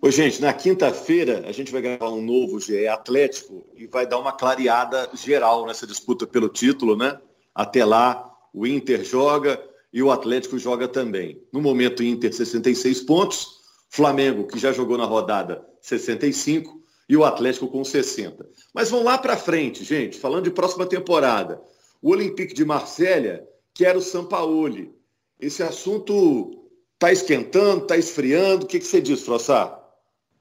Ô, 0.00 0.10
gente, 0.10 0.42
na 0.42 0.52
quinta-feira 0.52 1.44
a 1.48 1.52
gente 1.52 1.72
vai 1.72 1.80
gravar 1.80 2.10
um 2.10 2.20
novo 2.20 2.60
GE 2.60 2.86
Atlético 2.86 3.66
e 3.74 3.86
vai 3.86 4.06
dar 4.06 4.18
uma 4.18 4.32
clareada 4.32 5.08
geral 5.14 5.66
nessa 5.66 5.86
disputa 5.86 6.26
pelo 6.26 6.48
título, 6.48 6.96
né? 6.96 7.18
Até 7.54 7.84
lá, 7.84 8.30
o 8.52 8.66
Inter 8.66 9.02
joga 9.04 9.60
e 9.92 10.02
o 10.02 10.10
Atlético 10.10 10.58
joga 10.58 10.86
também. 10.86 11.40
No 11.50 11.60
momento, 11.62 12.02
Inter 12.02 12.32
66 12.32 13.00
pontos, 13.00 13.56
Flamengo, 13.88 14.46
que 14.46 14.58
já 14.58 14.72
jogou 14.72 14.98
na 14.98 15.06
rodada, 15.06 15.64
65, 15.80 16.78
e 17.08 17.16
o 17.16 17.24
Atlético 17.24 17.68
com 17.68 17.82
60. 17.82 18.46
Mas 18.76 18.90
vamos 18.90 19.06
lá 19.06 19.16
para 19.16 19.38
frente, 19.38 19.82
gente, 19.82 20.18
falando 20.18 20.44
de 20.44 20.50
próxima 20.50 20.84
temporada. 20.84 21.58
O 22.02 22.10
Olympique 22.10 22.52
de 22.52 22.62
Marselha 22.62 23.42
quer 23.72 23.96
o 23.96 24.02
Sampaoli. 24.02 24.94
Esse 25.40 25.62
assunto 25.62 26.68
está 26.92 27.10
esquentando, 27.10 27.84
está 27.84 27.96
esfriando. 27.96 28.66
O 28.66 28.68
que, 28.68 28.78
que 28.78 28.84
você 28.84 29.00
diz, 29.00 29.22
Frossá? 29.22 29.82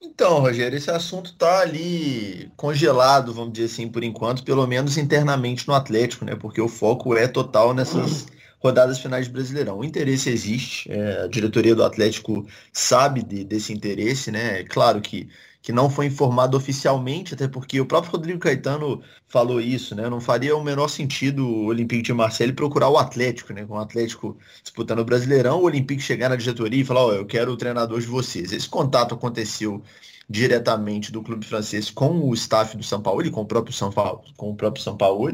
Então, 0.01 0.41
Rogério, 0.41 0.77
esse 0.77 0.91
assunto 0.91 1.31
está 1.31 1.61
ali 1.61 2.51
congelado, 2.57 3.33
vamos 3.33 3.53
dizer 3.53 3.67
assim, 3.67 3.87
por 3.87 4.03
enquanto, 4.03 4.43
pelo 4.43 4.67
menos 4.67 4.97
internamente 4.97 5.65
no 5.65 5.73
Atlético, 5.73 6.25
né? 6.25 6.35
Porque 6.35 6.59
o 6.59 6.67
foco 6.67 7.15
é 7.15 7.29
total 7.29 7.73
nessas 7.73 8.27
rodadas 8.59 8.99
finais 8.99 9.27
de 9.27 9.31
Brasileirão. 9.31 9.79
O 9.79 9.85
interesse 9.85 10.29
existe, 10.29 10.91
é, 10.91 11.23
a 11.23 11.27
diretoria 11.27 11.73
do 11.73 11.85
Atlético 11.85 12.45
sabe 12.73 13.23
de, 13.23 13.45
desse 13.45 13.71
interesse, 13.71 14.29
né? 14.29 14.59
É 14.59 14.63
claro 14.65 14.99
que 14.99 15.29
que 15.65 15.71
não 15.71 15.89
foi 15.89 16.05
informado 16.05 16.55
oficialmente, 16.55 17.33
até 17.33 17.47
porque 17.47 17.81
o 17.81 17.87
próprio 17.87 18.11
Rodrigo 18.13 18.39
Caetano 18.39 19.01
falou 19.27 19.59
isso, 19.59 19.95
né? 19.95 20.07
Não 20.07 20.21
faria 20.21 20.55
o 20.55 20.63
menor 20.63 20.87
sentido 20.89 21.43
o 21.43 21.65
Olympique 21.65 22.03
de 22.03 22.13
Marseille 22.13 22.53
procurar 22.53 22.87
o 22.89 22.99
Atlético, 22.99 23.51
né? 23.51 23.65
Com 23.65 23.73
o 23.73 23.79
Atlético 23.79 24.37
disputando 24.61 24.99
o 24.99 25.05
Brasileirão, 25.05 25.59
o 25.59 25.63
Olympique 25.63 26.03
chegar 26.03 26.29
na 26.29 26.35
diretoria 26.35 26.81
e 26.81 26.85
falar, 26.85 27.05
ó, 27.05 27.07
oh, 27.07 27.13
eu 27.13 27.25
quero 27.25 27.51
o 27.51 27.57
treinador 27.57 27.99
de 27.99 28.05
vocês. 28.05 28.51
Esse 28.51 28.69
contato 28.69 29.15
aconteceu 29.15 29.81
diretamente 30.29 31.11
do 31.11 31.21
clube 31.21 31.45
francês 31.45 31.89
com 31.91 32.19
o 32.27 32.33
staff 32.33 32.75
do 32.75 32.83
São 32.83 33.01
Paulo 33.01 33.23
e 33.23 33.29
com 33.29 33.41
o 33.41 33.45
próprio 33.45 33.73
São 33.73 33.91
Paulo, 33.91 34.23
com 34.35 34.49
o 34.49 34.55
próprio 34.55 34.83
São 34.83 34.97
Paulo, 34.97 35.31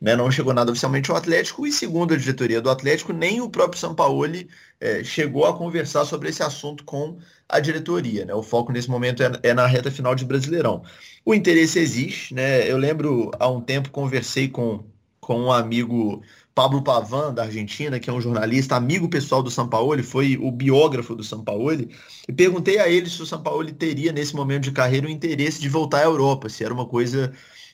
né? 0.00 0.16
Não 0.16 0.30
chegou 0.30 0.54
nada 0.54 0.70
oficialmente 0.70 1.10
ao 1.10 1.16
Atlético 1.16 1.66
e 1.66 1.72
segundo 1.72 2.14
a 2.14 2.16
diretoria 2.16 2.60
do 2.60 2.70
Atlético, 2.70 3.12
nem 3.12 3.40
o 3.40 3.50
próprio 3.50 3.78
São 3.78 3.94
Paulo 3.94 4.24
é, 4.80 5.04
chegou 5.04 5.46
a 5.46 5.56
conversar 5.56 6.04
sobre 6.06 6.30
esse 6.30 6.42
assunto 6.42 6.84
com 6.84 7.18
a 7.48 7.60
diretoria, 7.60 8.24
né? 8.24 8.34
O 8.34 8.42
foco 8.42 8.72
nesse 8.72 8.88
momento 8.88 9.22
é, 9.22 9.30
é 9.42 9.54
na 9.54 9.66
reta 9.66 9.90
final 9.90 10.14
de 10.14 10.24
Brasileirão. 10.24 10.82
O 11.24 11.34
interesse 11.34 11.78
existe, 11.78 12.34
né? 12.34 12.70
Eu 12.70 12.78
lembro 12.78 13.30
há 13.38 13.48
um 13.48 13.60
tempo 13.60 13.90
conversei 13.90 14.48
com 14.48 14.84
com 15.20 15.38
um 15.38 15.52
amigo 15.52 16.22
Pablo 16.60 16.82
Pavan, 16.82 17.32
da 17.32 17.44
Argentina, 17.44 17.98
que 17.98 18.10
é 18.10 18.12
um 18.12 18.20
jornalista, 18.20 18.76
amigo 18.76 19.08
pessoal 19.08 19.42
do 19.42 19.50
ele 19.94 20.02
foi 20.02 20.36
o 20.36 20.52
biógrafo 20.52 21.14
do 21.14 21.24
São 21.24 21.42
Paulo, 21.42 21.88
e 22.28 22.32
perguntei 22.34 22.78
a 22.78 22.86
ele 22.86 23.08
se 23.08 23.22
o 23.22 23.24
São 23.24 23.42
Paulo 23.42 23.72
teria, 23.72 24.12
nesse 24.12 24.36
momento 24.36 24.64
de 24.64 24.72
carreira, 24.72 25.06
o 25.06 25.10
interesse 25.10 25.58
de 25.58 25.70
voltar 25.70 26.00
à 26.00 26.04
Europa, 26.04 26.50
se 26.50 26.62
era 26.62 26.74
uma 26.74 26.84
coisa 26.84 27.32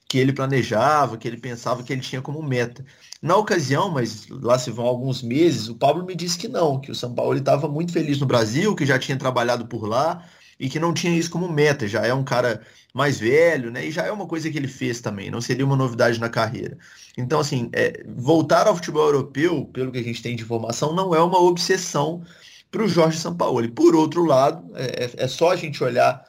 que 0.09 0.19
ele 0.19 0.33
planejava, 0.33 1.17
que 1.17 1.27
ele 1.27 1.37
pensava 1.37 1.83
que 1.83 1.93
ele 1.93 2.01
tinha 2.01 2.23
como 2.23 2.41
meta. 2.41 2.87
Na 3.21 3.35
ocasião, 3.35 3.91
mas 3.91 4.29
lá 4.29 4.57
se 4.57 4.71
vão 4.71 4.87
alguns 4.87 5.21
meses, 5.21 5.69
o 5.69 5.75
Pablo 5.75 6.07
me 6.07 6.15
disse 6.15 6.39
que 6.39 6.47
não, 6.47 6.81
que 6.81 6.93
o 6.93 6.95
São 6.95 7.13
Paulo 7.13 7.37
estava 7.37 7.67
muito 7.67 7.91
feliz 7.93 8.21
no 8.21 8.27
Brasil, 8.27 8.77
que 8.77 8.87
já 8.87 9.01
tinha 9.01 9.19
trabalhado 9.19 9.67
por 9.67 9.85
lá 9.85 10.25
e 10.59 10.69
que 10.69 10.81
não 10.81 10.95
tinha 10.95 11.17
isso 11.17 11.31
como 11.31 11.49
meta. 11.49 11.87
Já 11.87 12.07
é 12.07 12.13
um 12.15 12.25
cara 12.25 12.63
mais 12.95 13.19
velho, 13.19 13.71
né? 13.71 13.87
E 13.87 13.91
já 13.91 14.05
é 14.07 14.13
uma 14.13 14.27
coisa 14.27 14.51
que 14.51 14.57
ele 14.57 14.69
fez 14.69 15.01
também, 15.01 15.31
não 15.31 15.41
seria 15.41 15.65
uma 15.65 15.77
novidade 15.77 16.19
na 16.19 16.29
carreira. 16.29 16.79
Então, 17.17 17.41
assim, 17.41 17.69
é, 17.73 18.03
voltar 18.07 18.67
ao 18.67 18.75
futebol 18.75 19.07
europeu, 19.07 19.67
pelo 19.67 19.93
que 19.93 19.99
a 19.99 20.03
gente 20.03 20.23
tem 20.23 20.35
de 20.35 20.43
informação, 20.43 20.95
não 20.95 21.15
é 21.15 21.23
uma 21.23 21.39
obsessão 21.39 22.23
para 22.71 22.83
o 22.83 22.89
Jorge 22.89 23.19
Sampaoli. 23.19 23.69
Por 23.69 23.95
outro 23.95 24.25
lado, 24.25 24.71
é, 24.75 25.05
é, 25.05 25.11
é 25.25 25.29
só 25.29 25.51
a 25.51 25.57
gente 25.57 25.83
olhar 25.83 26.25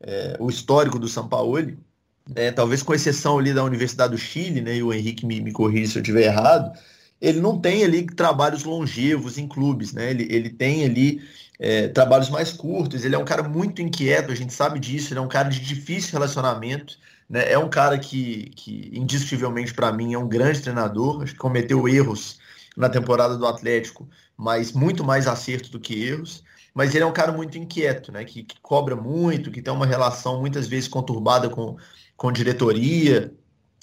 é, 0.00 0.36
o 0.38 0.48
histórico 0.48 0.98
do 0.98 1.08
Sampaoli, 1.08 1.78
né, 2.34 2.52
talvez 2.52 2.82
com 2.82 2.94
exceção 2.94 3.38
ali 3.38 3.54
da 3.54 3.64
Universidade 3.64 4.12
do 4.12 4.18
Chile, 4.18 4.60
né, 4.60 4.76
e 4.76 4.82
o 4.82 4.92
Henrique 4.92 5.24
me, 5.24 5.40
me 5.40 5.52
corrija 5.52 5.92
se 5.92 5.98
eu 5.98 6.02
estiver 6.02 6.24
errado, 6.24 6.72
ele 7.20 7.40
não 7.40 7.58
tem 7.58 7.84
ali 7.84 8.06
trabalhos 8.06 8.64
longevos 8.64 9.38
em 9.38 9.48
clubes, 9.48 9.92
né? 9.92 10.10
Ele, 10.10 10.28
ele 10.30 10.50
tem 10.50 10.84
ali 10.84 11.20
é, 11.58 11.88
trabalhos 11.88 12.30
mais 12.30 12.52
curtos, 12.52 13.04
ele 13.04 13.14
é 13.14 13.18
um 13.18 13.24
cara 13.24 13.42
muito 13.42 13.82
inquieto, 13.82 14.30
a 14.30 14.34
gente 14.34 14.52
sabe 14.52 14.78
disso, 14.78 15.12
ele 15.12 15.18
é 15.18 15.22
um 15.22 15.28
cara 15.28 15.48
de 15.48 15.60
difícil 15.60 16.12
relacionamento, 16.12 16.96
né? 17.28 17.50
É 17.52 17.58
um 17.58 17.68
cara 17.68 17.98
que, 17.98 18.50
que 18.56 18.90
indiscutivelmente 18.92 19.74
para 19.74 19.92
mim 19.92 20.14
é 20.14 20.18
um 20.18 20.28
grande 20.28 20.60
treinador, 20.60 21.22
acho 21.22 21.32
que 21.32 21.38
cometeu 21.38 21.88
erros 21.88 22.38
na 22.76 22.88
temporada 22.88 23.36
do 23.36 23.46
Atlético, 23.46 24.08
mas 24.36 24.72
muito 24.72 25.04
mais 25.04 25.26
acertos 25.26 25.70
do 25.70 25.80
que 25.80 26.06
erros. 26.06 26.44
Mas 26.74 26.94
ele 26.94 27.02
é 27.02 27.06
um 27.06 27.12
cara 27.12 27.32
muito 27.32 27.58
inquieto, 27.58 28.12
né? 28.12 28.24
Que, 28.24 28.44
que 28.44 28.60
cobra 28.60 28.94
muito, 28.94 29.50
que 29.50 29.60
tem 29.60 29.72
uma 29.72 29.86
relação 29.86 30.40
muitas 30.40 30.68
vezes 30.68 30.88
conturbada 30.88 31.50
com, 31.50 31.76
com 32.16 32.30
diretoria. 32.30 33.32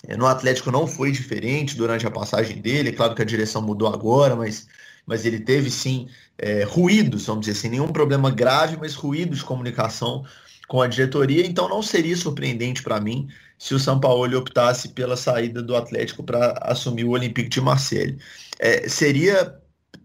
É, 0.08 0.15
no 0.15 0.25
Atlético 0.25 0.72
não 0.72 0.88
foi 0.88 1.12
diferente 1.12 1.75
durante 1.75 2.08
a 2.08 2.12
passagem 2.12 2.62
dele. 2.62 2.89
É 2.89 2.91
claro 2.94 3.13
que 3.13 3.22
a 3.22 3.25
direção 3.25 3.62
mudou 3.62 3.88
agora, 3.94 4.36
mas, 4.36 4.67
mas 5.06 5.26
ele 5.26 5.40
teve 5.40 5.70
sim 5.70 6.08
é, 6.38 6.64
ruídos, 6.64 7.26
vamos 7.26 7.46
dizer 7.46 7.58
assim, 7.58 7.70
nenhum 7.70 7.92
problema 7.92 8.30
grave, 8.32 8.78
mas 8.78 8.94
ruídos 8.94 9.40
de 9.40 9.46
comunicação 9.46 10.26
com 10.68 10.82
a 10.82 10.88
diretoria. 10.88 11.46
Então 11.46 11.70
não 11.70 11.82
seria 11.82 12.16
surpreendente 12.16 12.82
para 12.82 13.00
mim 13.00 13.28
se 13.58 13.74
o 13.74 13.80
São 13.80 14.00
Paulo 14.00 14.38
optasse 14.38 14.90
pela 14.90 15.16
saída 15.16 15.62
do 15.62 15.76
Atlético 15.76 16.24
para 16.24 16.58
assumir 16.62 17.06
o 17.06 17.12
Olympique 17.12 17.50
de 17.50 17.62
Marseille. 17.62 18.18
É, 18.60 18.88
seria 18.90 19.58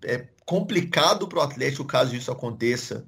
é, 0.04 0.26
complicado 0.45 1.26
para 1.26 1.38
o 1.38 1.42
Atlético 1.42 1.85
caso 1.85 2.14
isso 2.14 2.30
aconteça 2.30 3.04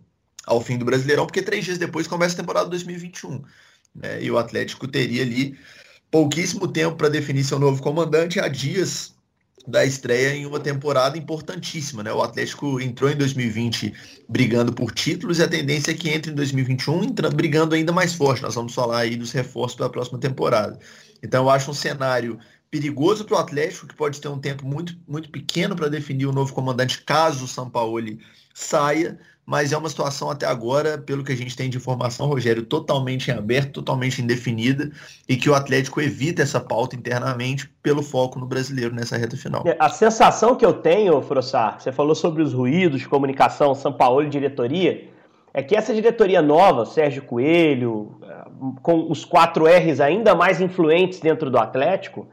ao 0.47 0.61
fim 0.61 0.77
do 0.77 0.85
Brasileirão, 0.85 1.27
porque 1.27 1.43
três 1.43 1.65
dias 1.65 1.79
depois 1.79 2.07
começa 2.07 2.35
a 2.35 2.39
temporada 2.39 2.69
2021. 2.69 3.43
Né? 3.95 4.23
E 4.23 4.31
o 4.31 4.39
Atlético 4.39 4.89
teria 4.89 5.23
ali 5.23 5.57
pouquíssimo 6.11 6.67
tempo 6.69 6.97
para 6.97 7.09
definir 7.09 7.45
seu 7.45 7.59
novo 7.59 7.83
comandante 7.83 8.41
há 8.41 8.49
dias 8.49 9.12
da 9.66 9.85
estreia 9.85 10.35
em 10.35 10.47
uma 10.47 10.59
temporada 10.59 11.16
importantíssima, 11.16 12.02
né? 12.02 12.12
O 12.12 12.23
Atlético 12.23 12.81
entrou 12.81 13.11
em 13.11 13.16
2020 13.16 13.92
brigando 14.28 14.73
por 14.73 14.92
títulos 14.92 15.38
e 15.38 15.42
a 15.42 15.49
tendência 15.49 15.92
é 15.92 15.95
que 15.95 16.11
entre 16.11 16.33
em 16.33 16.35
2021 16.35 17.04
entra, 17.04 17.31
brigando 17.31 17.75
ainda 17.75 17.92
mais 17.92 18.14
forte. 18.14 18.42
Nós 18.42 18.54
vamos 18.54 18.75
falar 18.75 18.99
aí 18.99 19.16
dos 19.16 19.33
reforços 19.33 19.76
para 19.76 19.87
a 19.87 19.90
próxima 19.90 20.19
temporada. 20.19 20.78
Então 21.23 21.45
eu 21.45 21.50
acho 21.50 21.71
um 21.71 21.75
cenário 21.75 22.38
perigoso 22.71 23.25
para 23.25 23.37
o 23.37 23.38
Atlético, 23.38 23.87
que 23.87 23.95
pode 23.95 24.21
ter 24.21 24.28
um 24.28 24.38
tempo 24.38 24.66
muito, 24.66 24.97
muito 25.07 25.31
pequeno 25.31 25.76
para 25.76 25.88
definir 25.88 26.26
o 26.26 26.33
novo 26.33 26.52
comandante 26.52 27.02
caso 27.02 27.45
o 27.45 27.49
Sampaoli 27.49 28.19
saia, 28.54 29.19
mas 29.45 29.73
é 29.73 29.77
uma 29.77 29.89
situação 29.89 30.31
até 30.31 30.47
agora, 30.47 30.97
pelo 30.97 31.25
que 31.25 31.33
a 31.33 31.37
gente 31.37 31.57
tem 31.57 31.69
de 31.69 31.77
informação, 31.77 32.27
Rogério, 32.27 32.63
totalmente 32.63 33.31
em 33.31 33.35
aberto, 33.35 33.73
totalmente 33.73 34.23
indefinida, 34.23 34.91
e 35.29 35.37
que 35.37 35.51
o 35.51 35.55
Atlético 35.55 36.01
evita 36.01 36.43
essa 36.43 36.61
pauta 36.61 36.95
internamente 36.95 37.69
pelo 37.83 38.03
foco 38.03 38.39
no 38.39 38.47
brasileiro 38.47 38.95
nessa 38.95 39.17
reta 39.17 39.37
final. 39.37 39.65
A 39.79 39.89
sensação 39.89 40.55
que 40.55 40.65
eu 40.65 40.73
tenho, 40.73 41.21
Frossar, 41.23 41.81
você 41.81 41.91
falou 41.91 42.15
sobre 42.15 42.43
os 42.43 42.53
ruídos 42.53 43.07
comunicação, 43.07 43.75
São 43.75 43.93
Paulo 43.93 44.23
e 44.23 44.29
diretoria, 44.29 45.09
é 45.53 45.63
que 45.63 45.77
essa 45.77 45.93
diretoria 45.93 46.41
nova, 46.41 46.87
Sérgio 46.87 47.23
Coelho, 47.23 48.19
com 48.81 49.11
os 49.11 49.25
quatro 49.25 49.67
R's 49.67 50.01
ainda 50.01 50.35
mais 50.35 50.61
influentes 50.61 51.21
dentro 51.21 51.51
do 51.51 51.59
Atlético, 51.59 52.27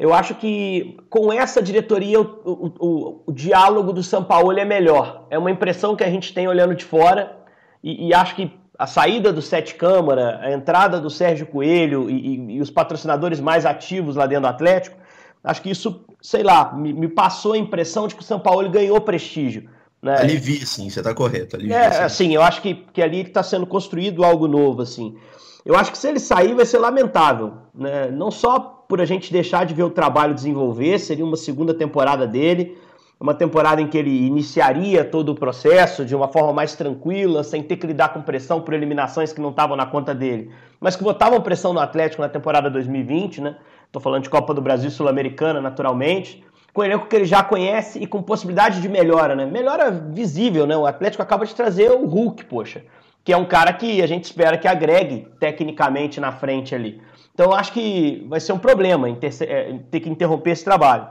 eu 0.00 0.14
acho 0.14 0.34
que 0.34 0.96
com 1.10 1.30
essa 1.30 1.62
diretoria 1.62 2.18
o, 2.18 2.24
o, 2.42 2.72
o, 2.78 3.22
o 3.26 3.32
diálogo 3.32 3.92
do 3.92 4.02
São 4.02 4.24
Paulo 4.24 4.58
é 4.58 4.64
melhor. 4.64 5.26
É 5.28 5.38
uma 5.38 5.50
impressão 5.50 5.94
que 5.94 6.02
a 6.02 6.08
gente 6.08 6.32
tem 6.32 6.48
olhando 6.48 6.74
de 6.74 6.86
fora 6.86 7.36
e, 7.84 8.08
e 8.08 8.14
acho 8.14 8.34
que 8.34 8.50
a 8.78 8.86
saída 8.86 9.30
do 9.30 9.42
Sete 9.42 9.74
Câmara, 9.74 10.40
a 10.42 10.50
entrada 10.52 10.98
do 10.98 11.10
Sérgio 11.10 11.46
Coelho 11.46 12.08
e, 12.08 12.14
e, 12.14 12.52
e, 12.56 12.60
os 12.62 12.70
patrocinadores 12.70 13.40
mais 13.40 13.66
ativos 13.66 14.16
lá 14.16 14.26
dentro 14.26 14.44
do 14.44 14.48
Atlético, 14.48 14.96
acho 15.44 15.60
que 15.60 15.70
isso, 15.70 16.02
sei 16.22 16.42
lá, 16.42 16.72
me, 16.72 16.94
me 16.94 17.06
passou 17.06 17.52
a 17.52 17.58
impressão 17.58 18.08
de 18.08 18.14
que 18.14 18.22
o 18.22 18.24
São 18.24 18.40
Paulo 18.40 18.70
ganhou 18.70 18.98
prestígio. 19.02 19.68
Né? 20.00 20.16
Alivia, 20.18 20.64
sim, 20.64 20.88
você 20.88 21.00
está 21.00 21.14
correto. 21.14 21.56
Alivia, 21.56 21.76
é, 21.76 21.92
sim. 21.92 22.02
assim, 22.02 22.34
eu 22.34 22.40
acho 22.40 22.62
que, 22.62 22.74
que 22.90 23.02
ali 23.02 23.20
está 23.20 23.42
sendo 23.42 23.66
construído 23.66 24.24
algo 24.24 24.48
novo, 24.48 24.80
assim. 24.80 25.14
Eu 25.62 25.76
acho 25.76 25.92
que 25.92 25.98
se 25.98 26.08
ele 26.08 26.18
sair 26.18 26.54
vai 26.54 26.64
ser 26.64 26.78
lamentável, 26.78 27.52
né? 27.74 28.10
Não 28.10 28.30
só 28.30 28.79
por 28.90 29.00
a 29.00 29.04
gente 29.04 29.32
deixar 29.32 29.64
de 29.64 29.72
ver 29.72 29.84
o 29.84 29.90
trabalho 29.90 30.34
desenvolver, 30.34 30.98
seria 30.98 31.24
uma 31.24 31.36
segunda 31.36 31.72
temporada 31.72 32.26
dele, 32.26 32.76
uma 33.20 33.32
temporada 33.32 33.80
em 33.80 33.86
que 33.86 33.96
ele 33.96 34.26
iniciaria 34.26 35.04
todo 35.04 35.28
o 35.28 35.34
processo 35.36 36.04
de 36.04 36.12
uma 36.12 36.26
forma 36.26 36.52
mais 36.52 36.74
tranquila, 36.74 37.44
sem 37.44 37.62
ter 37.62 37.76
que 37.76 37.86
lidar 37.86 38.08
com 38.08 38.20
pressão 38.20 38.60
por 38.60 38.74
eliminações 38.74 39.32
que 39.32 39.40
não 39.40 39.50
estavam 39.50 39.76
na 39.76 39.86
conta 39.86 40.12
dele, 40.12 40.50
mas 40.80 40.96
que 40.96 41.04
botavam 41.04 41.40
pressão 41.40 41.72
no 41.72 41.78
Atlético 41.78 42.20
na 42.20 42.28
temporada 42.28 42.68
2020, 42.68 43.40
né? 43.40 43.56
Tô 43.92 44.00
falando 44.00 44.24
de 44.24 44.30
Copa 44.30 44.52
do 44.52 44.60
Brasil 44.60 44.90
Sul-Americana, 44.90 45.60
naturalmente. 45.60 46.42
Com 46.72 46.80
o 46.80 46.84
elenco 46.84 47.06
que 47.06 47.14
ele 47.14 47.26
já 47.26 47.44
conhece 47.44 48.00
e 48.00 48.08
com 48.08 48.20
possibilidade 48.20 48.80
de 48.80 48.88
melhora, 48.88 49.36
né? 49.36 49.46
Melhora 49.46 49.90
visível, 49.92 50.66
né? 50.66 50.76
O 50.76 50.84
Atlético 50.84 51.22
acaba 51.22 51.46
de 51.46 51.54
trazer 51.54 51.92
o 51.92 52.06
Hulk, 52.06 52.44
poxa, 52.46 52.82
que 53.24 53.32
é 53.32 53.36
um 53.36 53.44
cara 53.44 53.72
que 53.72 54.02
a 54.02 54.06
gente 54.06 54.24
espera 54.24 54.56
que 54.56 54.66
agregue 54.66 55.28
tecnicamente 55.38 56.20
na 56.20 56.32
frente 56.32 56.74
ali. 56.74 57.00
Então 57.34 57.52
acho 57.52 57.72
que 57.72 58.26
vai 58.28 58.40
ser 58.40 58.52
um 58.52 58.58
problema 58.58 59.08
em 59.08 59.14
ter, 59.14 60.00
que 60.00 60.08
interromper 60.08 60.50
esse 60.50 60.64
trabalho. 60.64 61.08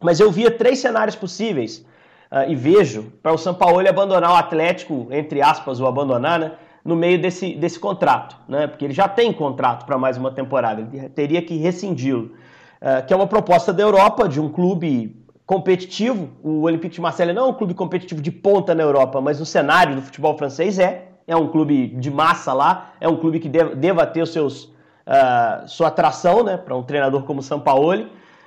Mas 0.00 0.20
eu 0.20 0.30
via 0.30 0.50
três 0.50 0.78
cenários 0.78 1.16
possíveis 1.16 1.84
uh, 2.30 2.48
e 2.48 2.54
vejo 2.54 3.12
para 3.22 3.32
o 3.32 3.38
São 3.38 3.54
Paulo 3.54 3.86
abandonar 3.88 4.30
o 4.30 4.36
Atlético, 4.36 5.08
entre 5.10 5.40
aspas, 5.42 5.80
o 5.80 5.86
abandonar, 5.86 6.38
né, 6.38 6.52
no 6.84 6.94
meio 6.94 7.20
desse, 7.20 7.54
desse 7.54 7.80
contrato, 7.80 8.36
né, 8.46 8.66
porque 8.66 8.84
ele 8.84 8.94
já 8.94 9.08
tem 9.08 9.32
contrato 9.32 9.84
para 9.84 9.98
mais 9.98 10.16
uma 10.16 10.30
temporada, 10.30 10.80
ele 10.80 11.08
teria 11.08 11.42
que 11.42 11.56
rescindi-lo. 11.56 12.32
Uh, 12.80 13.04
que 13.06 13.12
é 13.12 13.16
uma 13.16 13.26
proposta 13.26 13.72
da 13.72 13.82
Europa, 13.82 14.28
de 14.28 14.38
um 14.38 14.50
clube 14.50 15.26
competitivo. 15.46 16.28
O 16.42 16.62
Olympique 16.62 16.96
de 16.96 17.00
Marseille 17.00 17.32
não 17.32 17.46
é 17.46 17.48
um 17.48 17.54
clube 17.54 17.72
competitivo 17.72 18.20
de 18.20 18.30
ponta 18.30 18.74
na 18.74 18.82
Europa, 18.82 19.20
mas 19.20 19.40
no 19.40 19.46
cenário 19.46 19.94
do 19.94 20.02
futebol 20.02 20.36
francês 20.36 20.78
é. 20.78 21.05
É 21.26 21.36
um 21.36 21.48
clube 21.48 21.88
de 21.88 22.10
massa 22.10 22.52
lá, 22.52 22.92
é 23.00 23.08
um 23.08 23.16
clube 23.16 23.40
que 23.40 23.48
deva 23.48 24.06
ter 24.06 24.22
os 24.22 24.32
seus 24.32 24.64
uh, 25.06 25.68
sua 25.68 25.88
atração 25.88 26.42
né, 26.42 26.56
para 26.56 26.76
um 26.76 26.82
treinador 26.82 27.22
como 27.24 27.40
o 27.40 27.42
Sampaoli. 27.42 28.04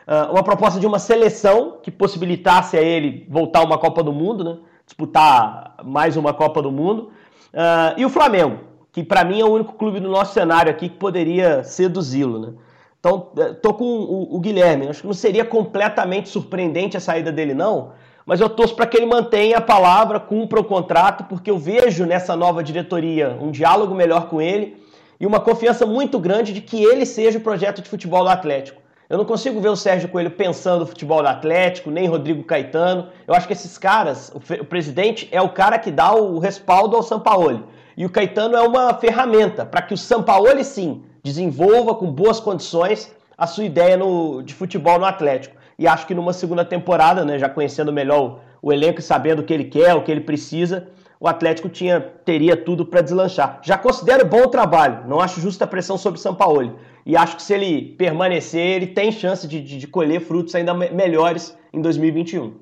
Uh, 0.07 0.31
uma 0.31 0.43
proposta 0.43 0.79
de 0.79 0.87
uma 0.87 0.97
seleção 0.97 1.77
que 1.83 1.91
possibilitasse 1.91 2.77
a 2.77 2.81
ele 2.81 3.27
voltar 3.29 3.63
uma 3.63 3.77
Copa 3.77 4.01
do 4.01 4.11
Mundo, 4.11 4.43
né, 4.43 4.57
disputar 4.85 5.75
mais 5.83 6.17
uma 6.17 6.33
Copa 6.33 6.61
do 6.61 6.71
Mundo. 6.71 7.11
Uh, 7.53 7.97
e 7.97 8.05
o 8.05 8.09
Flamengo, 8.09 8.59
que 8.91 9.03
para 9.03 9.23
mim 9.23 9.39
é 9.39 9.45
o 9.45 9.51
único 9.51 9.73
clube 9.73 9.99
do 9.99 10.09
nosso 10.09 10.33
cenário 10.33 10.71
aqui 10.71 10.89
que 10.89 10.97
poderia 10.97 11.63
seduzi-lo. 11.63 12.39
Né? 12.39 12.53
Então, 12.99 13.29
eh, 13.37 13.53
tô 13.53 13.73
com 13.73 13.85
o, 13.85 14.35
o, 14.35 14.39
Guilherme. 14.39 14.87
Acho 14.87 15.01
que 15.01 15.07
não 15.07 15.13
seria 15.13 15.45
completamente 15.45 16.27
surpreendente 16.27 16.97
a 16.97 16.99
saída 16.99 17.31
dele, 17.31 17.53
não. 17.53 17.91
Mas 18.29 18.39
eu 18.39 18.47
torço 18.47 18.75
para 18.75 18.85
que 18.85 18.95
ele 18.95 19.07
mantenha 19.07 19.57
a 19.57 19.61
palavra, 19.61 20.19
cumpra 20.19 20.59
o 20.59 20.63
contrato, 20.63 21.23
porque 21.23 21.49
eu 21.49 21.57
vejo 21.57 22.05
nessa 22.05 22.35
nova 22.35 22.63
diretoria 22.63 23.35
um 23.41 23.49
diálogo 23.49 23.95
melhor 23.95 24.29
com 24.29 24.39
ele 24.39 24.77
e 25.19 25.25
uma 25.25 25.39
confiança 25.39 25.83
muito 25.83 26.19
grande 26.19 26.53
de 26.53 26.61
que 26.61 26.83
ele 26.83 27.07
seja 27.07 27.39
o 27.39 27.41
projeto 27.41 27.81
de 27.81 27.89
futebol 27.89 28.23
do 28.23 28.29
Atlético. 28.29 28.79
Eu 29.09 29.17
não 29.17 29.25
consigo 29.25 29.59
ver 29.59 29.69
o 29.69 29.75
Sérgio 29.75 30.09
Coelho 30.09 30.29
pensando 30.29 30.81
no 30.81 30.85
futebol 30.85 31.23
do 31.23 31.27
Atlético, 31.27 31.89
nem 31.89 32.05
Rodrigo 32.05 32.43
Caetano. 32.43 33.07
Eu 33.27 33.33
acho 33.33 33.47
que 33.47 33.53
esses 33.53 33.79
caras, 33.79 34.31
o, 34.35 34.63
presidente 34.63 35.27
é 35.31 35.41
o 35.41 35.49
cara 35.49 35.79
que 35.79 35.89
dá 35.89 36.13
o 36.13 36.37
respaldo 36.37 36.95
ao 36.95 37.01
Sampaoli. 37.01 37.63
E 37.97 38.05
o 38.05 38.11
Caetano 38.11 38.55
é 38.55 38.61
uma 38.61 38.93
ferramenta 38.93 39.65
para 39.65 39.81
que 39.81 39.95
o 39.95 39.97
Sampaoli, 39.97 40.63
sim, 40.63 41.01
desenvolva 41.23 41.95
com 41.95 42.11
boas 42.11 42.39
condições 42.39 43.11
a 43.35 43.47
sua 43.47 43.63
ideia 43.63 43.97
no, 43.97 44.43
de 44.43 44.53
futebol 44.53 44.99
no 44.99 45.05
Atlético. 45.05 45.57
E 45.79 45.87
acho 45.87 46.05
que 46.05 46.13
numa 46.13 46.33
segunda 46.33 46.65
temporada, 46.65 47.23
né, 47.23 47.39
já 47.39 47.47
conhecendo 47.47 47.93
melhor 47.93 48.41
o, 48.61 48.67
o 48.67 48.73
elenco 48.73 48.99
e 48.99 49.01
sabendo 49.01 49.39
o 49.39 49.43
que 49.43 49.53
ele 49.53 49.63
quer, 49.63 49.95
o 49.95 50.03
que 50.03 50.11
ele 50.11 50.19
precisa, 50.19 50.89
o 51.17 51.25
Atlético 51.25 51.69
tinha, 51.69 52.01
teria 52.01 52.57
tudo 52.57 52.85
para 52.85 52.99
deslanchar. 52.99 53.61
Já 53.63 53.77
considero 53.77 54.25
bom 54.25 54.43
o 54.43 54.49
trabalho, 54.49 55.07
não 55.07 55.21
acho 55.21 55.39
justa 55.39 55.63
a 55.63 55.67
pressão 55.67 55.97
sobre 55.97 56.19
o 56.19 56.21
Sampaoli. 56.21 56.73
E 57.05 57.15
acho 57.15 57.37
que 57.37 57.41
se 57.41 57.53
ele 57.53 57.95
permanecer, 57.97 58.75
ele 58.75 58.87
tem 58.87 59.09
chance 59.09 59.47
de, 59.47 59.61
de, 59.61 59.77
de 59.77 59.87
colher 59.87 60.19
frutos 60.19 60.53
ainda 60.53 60.73
melhores 60.73 61.57
em 61.71 61.81
2021. 61.81 62.55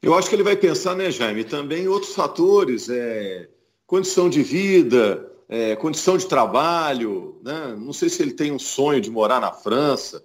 Eu 0.00 0.14
acho 0.14 0.28
que 0.28 0.36
ele 0.36 0.44
vai 0.44 0.54
pensar, 0.54 0.94
né, 0.94 1.10
Jaime, 1.10 1.42
também 1.42 1.88
outros 1.88 2.14
fatores, 2.14 2.88
é, 2.88 3.48
condição 3.84 4.28
de 4.30 4.44
vida, 4.44 5.28
é, 5.48 5.74
condição 5.74 6.16
de 6.16 6.26
trabalho, 6.26 7.40
né? 7.42 7.74
não 7.76 7.92
sei 7.92 8.08
se 8.08 8.22
ele 8.22 8.32
tem 8.32 8.52
um 8.52 8.60
sonho 8.60 9.00
de 9.00 9.10
morar 9.10 9.40
na 9.40 9.50
França, 9.50 10.22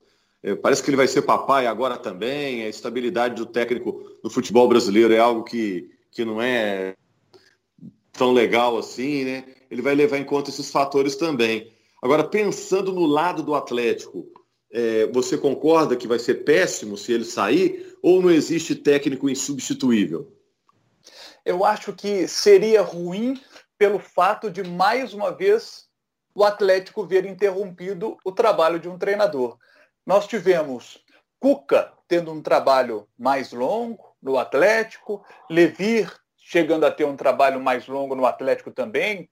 parece 0.62 0.82
que 0.82 0.90
ele 0.90 0.98
vai 0.98 1.08
ser 1.08 1.22
papai 1.24 1.68
agora 1.68 1.98
também, 1.98 2.64
a 2.64 2.70
estabilidade 2.70 3.36
do 3.36 3.46
técnico 3.46 4.04
no 4.24 4.30
futebol 4.30 4.68
brasileiro 4.68 5.14
é 5.14 5.20
algo 5.20 5.44
que, 5.44 5.92
que 6.12 6.24
não 6.24 6.42
é 6.42 6.96
tão 8.14 8.32
legal 8.32 8.78
assim, 8.78 9.26
né? 9.26 9.46
Ele 9.70 9.82
vai 9.82 9.96
levar 9.96 10.18
em 10.18 10.24
conta 10.24 10.50
esses 10.50 10.72
fatores 10.72 11.16
também. 11.16 11.72
Agora, 12.02 12.24
pensando 12.24 12.92
no 12.94 13.06
lado 13.06 13.44
do 13.44 13.54
Atlético, 13.54 14.28
é, 14.72 15.08
você 15.08 15.38
concorda 15.38 15.96
que 15.96 16.08
vai 16.08 16.20
ser 16.20 16.46
péssimo 16.46 16.98
se 16.98 17.12
ele 17.12 17.26
sair 17.26 17.98
ou 18.02 18.22
não 18.22 18.32
existe 18.32 18.76
técnico 18.76 19.30
insubstituível? 19.30 20.32
Eu 21.46 21.66
acho 21.66 21.94
que 21.94 22.28
seria 22.28 22.82
ruim 22.82 23.40
pelo 23.78 24.00
fato 24.00 24.52
de, 24.52 24.64
mais 24.64 25.14
uma 25.14 25.32
vez, 25.32 25.86
o 26.36 26.44
Atlético 26.44 27.06
ver 27.06 27.26
interrompido 27.26 28.18
o 28.24 28.32
trabalho 28.32 28.80
de 28.80 28.88
um 28.88 28.98
treinador. 28.98 29.58
Nós 30.10 30.26
tivemos 30.26 31.06
Cuca 31.40 31.94
tendo 32.08 32.32
um 32.32 32.42
trabalho 32.42 33.08
mais 33.16 33.54
longo 33.54 34.16
no 34.20 34.40
Atlético, 34.40 35.24
Levir 35.48 36.12
chegando 36.36 36.84
a 36.84 36.90
ter 36.90 37.04
um 37.04 37.16
trabalho 37.16 37.62
mais 37.62 37.86
longo 37.86 38.16
no 38.16 38.26
Atlético 38.26 38.72
também, 38.72 39.30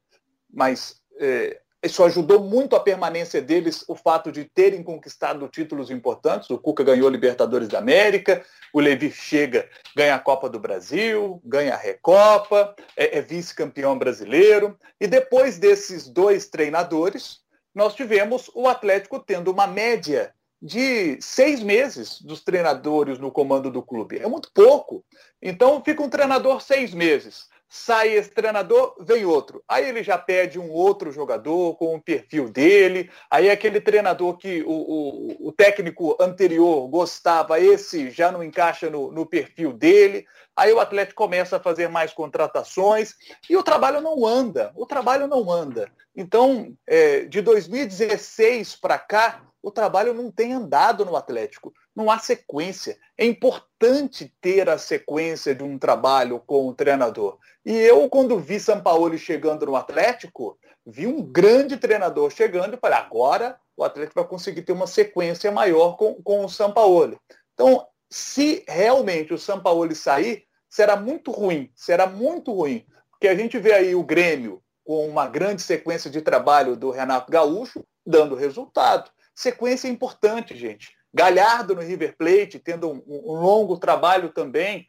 mas 0.47 1.01
é, 1.19 1.59
isso 1.81 2.03
ajudou 2.03 2.43
muito 2.43 2.75
a 2.75 2.79
permanência 2.79 3.41
deles, 3.41 3.85
o 3.87 3.95
fato 3.95 4.31
de 4.31 4.45
terem 4.45 4.83
conquistado 4.83 5.47
títulos 5.47 5.89
importantes. 5.89 6.47
O 6.51 6.59
Cuca 6.59 6.83
ganhou 6.83 7.09
Libertadores 7.09 7.69
da 7.69 7.79
América, 7.79 8.45
o 8.71 8.79
Levi 8.79 9.11
chega, 9.11 9.67
ganha 9.95 10.13
a 10.13 10.19
Copa 10.19 10.47
do 10.47 10.59
Brasil, 10.59 11.41
ganha 11.43 11.73
a 11.73 11.77
Recopa, 11.77 12.75
é, 12.95 13.17
é 13.17 13.21
vice-campeão 13.23 13.97
brasileiro. 13.97 14.77
E 15.01 15.07
depois 15.07 15.57
desses 15.57 16.07
dois 16.07 16.47
treinadores, 16.47 17.39
nós 17.73 17.95
tivemos 17.95 18.51
o 18.53 18.67
Atlético 18.67 19.19
tendo 19.19 19.51
uma 19.51 19.65
média 19.65 20.35
de 20.61 21.21
seis 21.21 21.61
meses 21.61 22.21
dos 22.21 22.43
treinadores 22.43 23.19
no 23.19 23.31
comando 23.31 23.69
do 23.69 23.83
clube. 23.83 24.17
É 24.17 24.27
muito 24.27 24.51
pouco. 24.53 25.03
Então 25.41 25.81
fica 25.83 26.01
um 26.01 26.09
treinador 26.09 26.61
seis 26.61 26.93
meses 26.93 27.47
sai 27.69 28.13
esse 28.13 28.29
treinador, 28.29 28.95
vem 28.99 29.25
outro. 29.25 29.63
Aí 29.67 29.87
ele 29.87 30.03
já 30.03 30.17
pede 30.17 30.57
um 30.57 30.71
outro 30.71 31.11
jogador 31.11 31.75
com 31.75 31.95
o 31.95 32.01
perfil 32.01 32.49
dele. 32.49 33.09
Aí 33.29 33.49
aquele 33.49 33.81
treinador 33.81 34.37
que 34.37 34.63
o, 34.63 34.71
o, 34.71 35.47
o 35.49 35.51
técnico 35.51 36.15
anterior 36.19 36.87
gostava, 36.87 37.59
esse 37.59 38.09
já 38.09 38.31
não 38.31 38.43
encaixa 38.43 38.89
no, 38.89 39.11
no, 39.11 39.25
perfil 39.25 39.73
dele. 39.73 40.25
Aí 40.55 40.71
o 40.71 40.79
Atlético 40.79 41.21
começa 41.21 41.57
a 41.57 41.59
fazer 41.59 41.89
mais 41.89 42.13
contratações 42.13 43.13
e 43.49 43.57
o 43.57 43.63
trabalho 43.63 44.01
não 44.01 44.25
anda. 44.25 44.71
O 44.75 44.85
trabalho 44.85 45.27
não 45.27 45.51
anda. 45.51 45.91
Então, 46.15 46.73
é, 46.87 47.25
de 47.25 47.41
2016 47.41 48.75
para 48.77 48.97
cá, 48.97 49.43
o 49.61 49.71
trabalho 49.71 50.13
não 50.13 50.31
tem 50.31 50.53
andado 50.53 51.03
no 51.05 51.15
Atlético 51.15 51.73
não 51.97 52.11
há 52.11 52.19
sequência. 52.19 52.95
É 53.17 53.25
importante 53.25 54.31
ter 54.39 54.69
a 54.69 54.77
sequência 54.77 55.55
de 55.55 55.63
um 55.63 55.79
trabalho 55.79 56.39
com 56.45 56.67
o 56.67 56.73
treinador. 56.75 57.39
E 57.65 57.73
eu, 57.73 58.07
quando 58.07 58.37
vi 58.37 58.59
Sampaoli 58.59 59.17
chegando 59.17 59.65
no 59.65 59.75
Atlético, 59.75 60.59
vi 60.85 61.07
um 61.07 61.23
grande 61.23 61.75
treinador 61.75 62.29
chegando 62.29 62.75
e 62.75 62.79
falei, 62.79 62.99
agora 62.99 63.59
o 63.75 63.83
Atlético 63.83 64.21
vai 64.21 64.29
conseguir 64.29 64.61
ter 64.61 64.73
uma 64.73 64.85
sequência 64.85 65.51
maior 65.51 65.97
com, 65.97 66.21
com 66.21 66.45
o 66.45 66.49
Sampaoli. 66.49 67.17
Então, 67.55 67.83
se 68.07 68.63
realmente 68.67 69.33
o 69.33 69.39
Sampaoli 69.39 69.95
sair, 69.95 70.43
será 70.69 70.95
muito 70.95 71.31
ruim, 71.31 71.71
será 71.75 72.05
muito 72.05 72.53
ruim. 72.53 72.85
Porque 73.09 73.27
a 73.27 73.35
gente 73.35 73.57
vê 73.57 73.73
aí 73.73 73.95
o 73.95 74.03
Grêmio 74.03 74.61
com 74.85 75.07
uma 75.07 75.25
grande 75.25 75.63
sequência 75.63 76.11
de 76.11 76.21
trabalho 76.21 76.75
do 76.75 76.91
Renato 76.91 77.31
Gaúcho, 77.31 77.83
dando 78.05 78.35
resultado. 78.35 79.09
Sequência 79.37 79.87
é 79.87 79.91
importante, 79.91 80.57
gente. 80.57 80.95
Galhardo 81.13 81.75
no 81.75 81.81
River 81.81 82.17
Plate, 82.17 82.57
tendo 82.57 82.89
um, 82.89 83.03
um 83.07 83.33
longo 83.33 83.77
trabalho 83.77 84.29
também, 84.29 84.83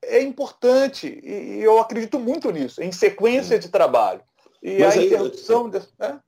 é 0.00 0.22
importante 0.22 1.20
e 1.24 1.60
eu 1.60 1.76
acredito 1.80 2.16
muito 2.20 2.52
nisso, 2.52 2.80
em 2.80 2.92
sequência 2.92 3.58
de 3.58 3.68
trabalho. 3.68 4.22
E 4.62 4.78
Mas 4.78 4.96
a 4.96 5.00
aí, 5.00 5.06
interrupção. 5.06 5.66
É, 5.66 5.70
de, 5.80 5.86
né? 5.98 6.20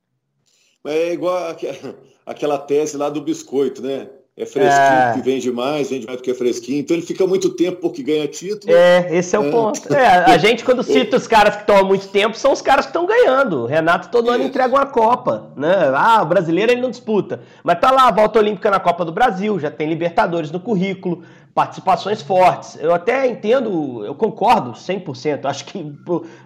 é 0.86 1.12
igual 1.12 1.56
aquela 2.26 2.58
tese 2.58 2.96
lá 2.96 3.08
do 3.08 3.22
biscoito, 3.22 3.80
né? 3.80 4.10
É 4.34 4.46
fresquinho 4.46 4.72
é... 4.72 5.12
que 5.12 5.20
vende 5.20 5.52
mais, 5.52 5.90
vende 5.90 6.06
mais 6.06 6.18
do 6.18 6.22
que 6.22 6.30
é 6.30 6.34
fresquinho. 6.34 6.80
Então 6.80 6.96
ele 6.96 7.04
fica 7.04 7.26
muito 7.26 7.50
tempo 7.50 7.82
porque 7.82 8.02
ganha 8.02 8.26
título. 8.26 8.72
É, 8.72 9.14
esse 9.14 9.36
é 9.36 9.38
o 9.38 9.46
é. 9.46 9.50
ponto. 9.50 9.92
É, 9.92 10.06
a 10.32 10.38
gente, 10.38 10.64
quando 10.64 10.82
cita 10.82 11.18
os 11.18 11.26
caras 11.26 11.56
que 11.56 11.60
estão 11.62 11.76
há 11.76 11.84
muito 11.84 12.08
tempo, 12.08 12.34
são 12.34 12.50
os 12.50 12.62
caras 12.62 12.86
que 12.86 12.90
estão 12.90 13.04
ganhando. 13.04 13.64
O 13.64 13.66
Renato 13.66 14.08
todo 14.08 14.30
ano 14.30 14.42
entrega 14.42 14.74
uma 14.74 14.86
Copa. 14.86 15.50
Né? 15.54 15.74
Ah, 15.94 16.22
o 16.22 16.26
brasileiro 16.26 16.72
ele 16.72 16.80
não 16.80 16.88
disputa. 16.88 17.42
Mas 17.62 17.78
tá 17.78 17.90
lá, 17.90 18.08
a 18.08 18.10
volta 18.10 18.38
olímpica 18.38 18.70
na 18.70 18.80
Copa 18.80 19.04
do 19.04 19.12
Brasil, 19.12 19.60
já 19.60 19.70
tem 19.70 19.86
Libertadores 19.86 20.50
no 20.50 20.60
currículo, 20.60 21.22
participações 21.54 22.22
fortes. 22.22 22.78
Eu 22.80 22.94
até 22.94 23.26
entendo, 23.26 24.02
eu 24.06 24.14
concordo 24.14 24.72
100%. 24.72 25.44
Acho 25.44 25.66
que 25.66 25.94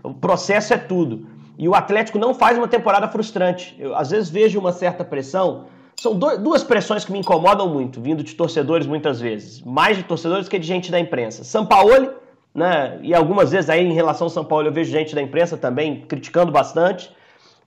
o 0.03 0.13
processo 0.13 0.75
é 0.75 0.79
tudo. 0.79 1.29
E 1.57 1.69
o 1.69 1.75
Atlético 1.75 2.19
não 2.19 2.35
faz 2.35 2.59
uma 2.59 2.67
temporada 2.67 3.07
frustrante. 3.07 3.77
Eu, 3.79 3.95
às 3.95 4.11
vezes, 4.11 4.29
vejo 4.29 4.59
uma 4.59 4.73
certa 4.73 5.05
pressão 5.05 5.67
são 5.99 6.15
duas 6.15 6.63
pressões 6.63 7.05
que 7.05 7.13
me 7.13 7.19
incomodam 7.19 7.69
muito, 7.69 8.01
vindo 8.01 8.23
de 8.23 8.35
torcedores 8.35 8.87
muitas 8.87 9.21
vezes. 9.21 9.63
Mais 9.63 9.97
de 9.97 10.03
torcedores 10.03 10.49
que 10.49 10.59
de 10.59 10.67
gente 10.67 10.91
da 10.91 11.01
imprensa. 11.01 11.43
Sampaoli, 11.43 12.11
né? 12.55 12.99
E 13.03 13.15
algumas 13.15 13.51
vezes 13.51 13.71
aí 13.71 13.85
em 13.85 13.93
relação 13.93 14.27
ao 14.27 14.31
São 14.31 14.45
Paulo 14.45 14.69
eu 14.69 14.73
vejo 14.73 14.91
gente 14.91 15.15
da 15.15 15.23
imprensa 15.23 15.57
também 15.57 16.03
criticando 16.03 16.53
bastante. 16.53 17.11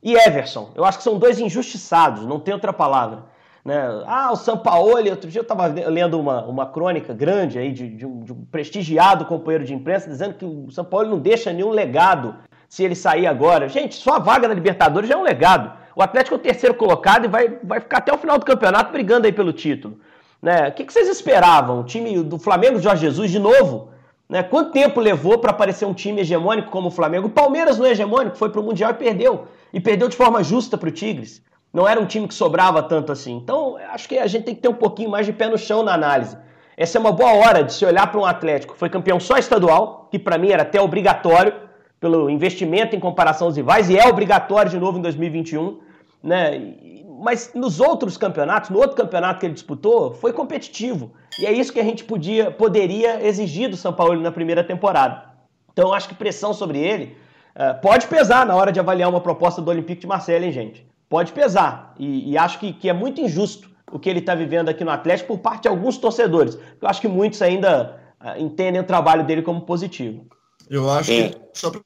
E 0.02 0.16
Everson. 0.16 0.72
Eu 0.76 0.86
acho 0.86 1.00
que 1.00 1.04
são 1.04 1.18
dois 1.18 1.40
injustiçados, 1.40 2.26
não 2.26 2.40
tem 2.40 2.54
outra 2.54 2.72
palavra. 2.72 3.26
Né? 3.66 3.78
Ah, 4.06 4.32
o 4.32 4.36
Sampaoli, 4.36 5.10
outro 5.10 5.30
dia 5.30 5.40
eu 5.40 5.44
estava 5.44 5.68
lendo 5.68 6.20
uma, 6.20 6.44
uma 6.46 6.66
crônica 6.66 7.14
grande 7.14 7.60
aí 7.60 7.72
de, 7.72 7.90
de, 7.90 8.06
um, 8.06 8.22
de, 8.22 8.32
um, 8.32 8.46
prestigiado 8.46 9.26
companheiro 9.26 9.66
de 9.66 9.74
imprensa 9.74 10.10
dizendo 10.10 10.36
que 10.36 10.46
o 10.46 10.72
Sampaoli 10.72 11.10
não 11.10 11.20
deixa 11.20 11.52
nenhum 11.52 11.70
legado 11.70 12.36
se 12.70 12.84
ele 12.84 12.96
sair 12.96 13.28
agora. 13.28 13.68
Gente, 13.68 13.96
só 13.96 14.16
a 14.16 14.20
vaga 14.20 14.48
na 14.48 14.54
Libertadores 14.54 15.10
já 15.10 15.16
é 15.16 15.18
um 15.18 15.24
legado. 15.24 15.79
O 15.96 16.02
Atlético 16.02 16.36
é 16.36 16.38
o 16.38 16.42
terceiro 16.42 16.76
colocado 16.76 17.26
e 17.26 17.28
vai, 17.28 17.58
vai 17.64 17.80
ficar 17.80 17.98
até 17.98 18.14
o 18.14 18.18
final 18.18 18.38
do 18.38 18.46
campeonato 18.46 18.92
brigando 18.92 19.26
aí 19.26 19.34
pelo 19.34 19.54
título. 19.54 20.00
Né? 20.42 20.70
O 20.70 20.72
que, 20.72 20.86
que 20.86 20.94
vocês 20.94 21.08
esperavam? 21.08 21.82
O 21.82 21.84
time 21.84 22.24
do 22.24 22.38
Flamengo, 22.38 22.80
Jorge 22.80 23.02
Jesus, 23.02 23.32
de 23.32 23.40
novo? 23.40 23.90
Né? 24.28 24.44
Quanto 24.44 24.72
tempo 24.72 25.00
levou 25.00 25.38
para 25.40 25.52
aparecer 25.52 25.86
um 25.86 25.94
time 25.94 26.22
hegemônico 26.22 26.70
como 26.70 26.88
o 26.88 26.92
Flamengo? 26.92 27.28
O 27.28 27.32
Palmeiras 27.32 27.78
não 27.78 27.86
é 27.86 27.92
hegemônico, 27.92 28.38
foi 28.38 28.50
para 28.50 28.62
o 28.62 28.64
Mundial 28.64 28.92
e 28.92 28.94
perdeu. 28.94 29.48
E 29.74 29.80
perdeu 29.80 30.08
de 30.08 30.16
forma 30.16 30.44
justa 30.44 30.78
para 30.78 30.90
o 30.90 30.92
Tigres. 30.92 31.42
Não 31.74 31.88
era 31.88 32.00
um 32.00 32.06
time 32.06 32.28
que 32.28 32.34
sobrava 32.34 32.82
tanto 32.82 33.12
assim. 33.12 33.36
Então, 33.36 33.78
acho 33.92 34.08
que 34.08 34.18
a 34.18 34.28
gente 34.28 34.44
tem 34.44 34.56
que 34.56 34.62
ter 34.62 34.70
um 34.70 34.74
pouquinho 34.74 35.10
mais 35.10 35.26
de 35.26 35.34
pé 35.34 35.48
no 35.48 35.58
chão 35.58 35.84
na 35.84 35.94
análise. 35.94 36.38
Essa 36.78 36.98
é 36.98 37.02
uma 37.02 37.12
boa 37.12 37.34
hora 37.34 37.62
de 37.64 37.74
se 37.74 37.86
olhar 37.86 38.08
para 38.10 38.20
um 38.20 38.26
Atlético 38.26 38.74
foi 38.78 38.90
campeão 38.90 39.20
só 39.20 39.38
estadual, 39.38 40.08
que 40.10 40.18
para 40.18 40.38
mim 40.38 40.50
era 40.50 40.64
até 40.64 40.80
obrigatório, 40.80 41.54
pelo 42.00 42.30
investimento 42.30 42.96
em 42.96 43.00
comparação 43.00 43.48
aos 43.48 43.58
rivais, 43.58 43.90
e 43.90 43.98
é 43.98 44.08
obrigatório 44.08 44.72
de 44.72 44.80
novo 44.80 44.98
em 44.98 45.02
2021 45.02 45.90
né? 46.24 46.76
Mas 47.22 47.52
nos 47.54 47.80
outros 47.80 48.18
campeonatos, 48.18 48.70
no 48.70 48.78
outro 48.78 48.96
campeonato 48.96 49.40
que 49.40 49.46
ele 49.46 49.54
disputou, 49.54 50.14
foi 50.14 50.32
competitivo. 50.32 51.12
E 51.40 51.46
é 51.46 51.52
isso 51.52 51.74
que 51.74 51.80
a 51.80 51.84
gente 51.84 52.04
podia, 52.04 52.50
poderia 52.50 53.26
exigir 53.26 53.70
do 53.70 53.76
São 53.76 53.92
Paulo 53.92 54.20
na 54.22 54.32
primeira 54.32 54.64
temporada. 54.64 55.24
Então 55.72 55.94
acho 55.94 56.08
que 56.08 56.16
pressão 56.16 56.54
sobre 56.54 56.80
ele 56.80 57.18
uh, 57.56 57.80
pode 57.82 58.08
pesar 58.08 58.46
na 58.46 58.56
hora 58.56 58.72
de 58.72 58.80
avaliar 58.80 59.10
uma 59.10 59.20
proposta 59.20 59.62
do 59.62 59.70
Olympique 59.70 60.02
de 60.02 60.08
Marseille, 60.08 60.46
hein, 60.46 60.52
gente? 60.52 60.88
Pode 61.10 61.34
pesar. 61.34 61.94
E, 62.00 62.32
e 62.32 62.38
acho 62.38 62.60
que, 62.60 62.72
que 62.72 62.90
é 62.90 62.94
muito 62.94 63.20
injusto 63.20 63.70
o 63.92 64.00
que 64.00 64.10
ele 64.10 64.20
está 64.20 64.34
vivendo 64.34 64.70
aqui 64.70 64.86
no 64.86 64.92
Atlético 64.92 65.36
por 65.36 65.40
parte 65.40 65.64
de 65.64 65.68
alguns 65.68 65.98
torcedores. 65.98 66.58
Eu 66.82 66.88
acho 66.88 67.02
que 67.02 67.08
muitos 67.08 67.42
ainda 67.42 68.00
uh, 68.22 68.42
entendem 68.42 68.80
o 68.80 68.86
trabalho 68.86 69.26
dele 69.26 69.42
como 69.42 69.62
positivo. 69.62 70.26
Eu 70.70 70.90
acho 70.90 71.12
é. 71.12 71.30
que, 71.30 71.38
só 71.54 71.70
para 71.70 71.82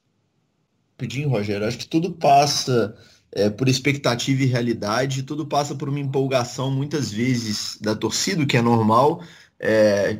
pedir, 0.96 1.26
Rogério, 1.26 1.66
acho 1.66 1.78
que 1.78 1.86
tudo 1.86 2.12
passa 2.12 2.96
é, 3.32 3.50
por 3.50 3.68
expectativa 3.68 4.42
e 4.42 4.46
realidade, 4.46 5.24
tudo 5.24 5.46
passa 5.46 5.74
por 5.74 5.88
uma 5.88 6.00
empolgação 6.00 6.70
muitas 6.70 7.10
vezes 7.10 7.78
da 7.80 7.94
torcida, 7.94 8.42
o 8.42 8.46
que 8.46 8.56
é 8.56 8.62
normal, 8.62 9.22
é, 9.60 10.18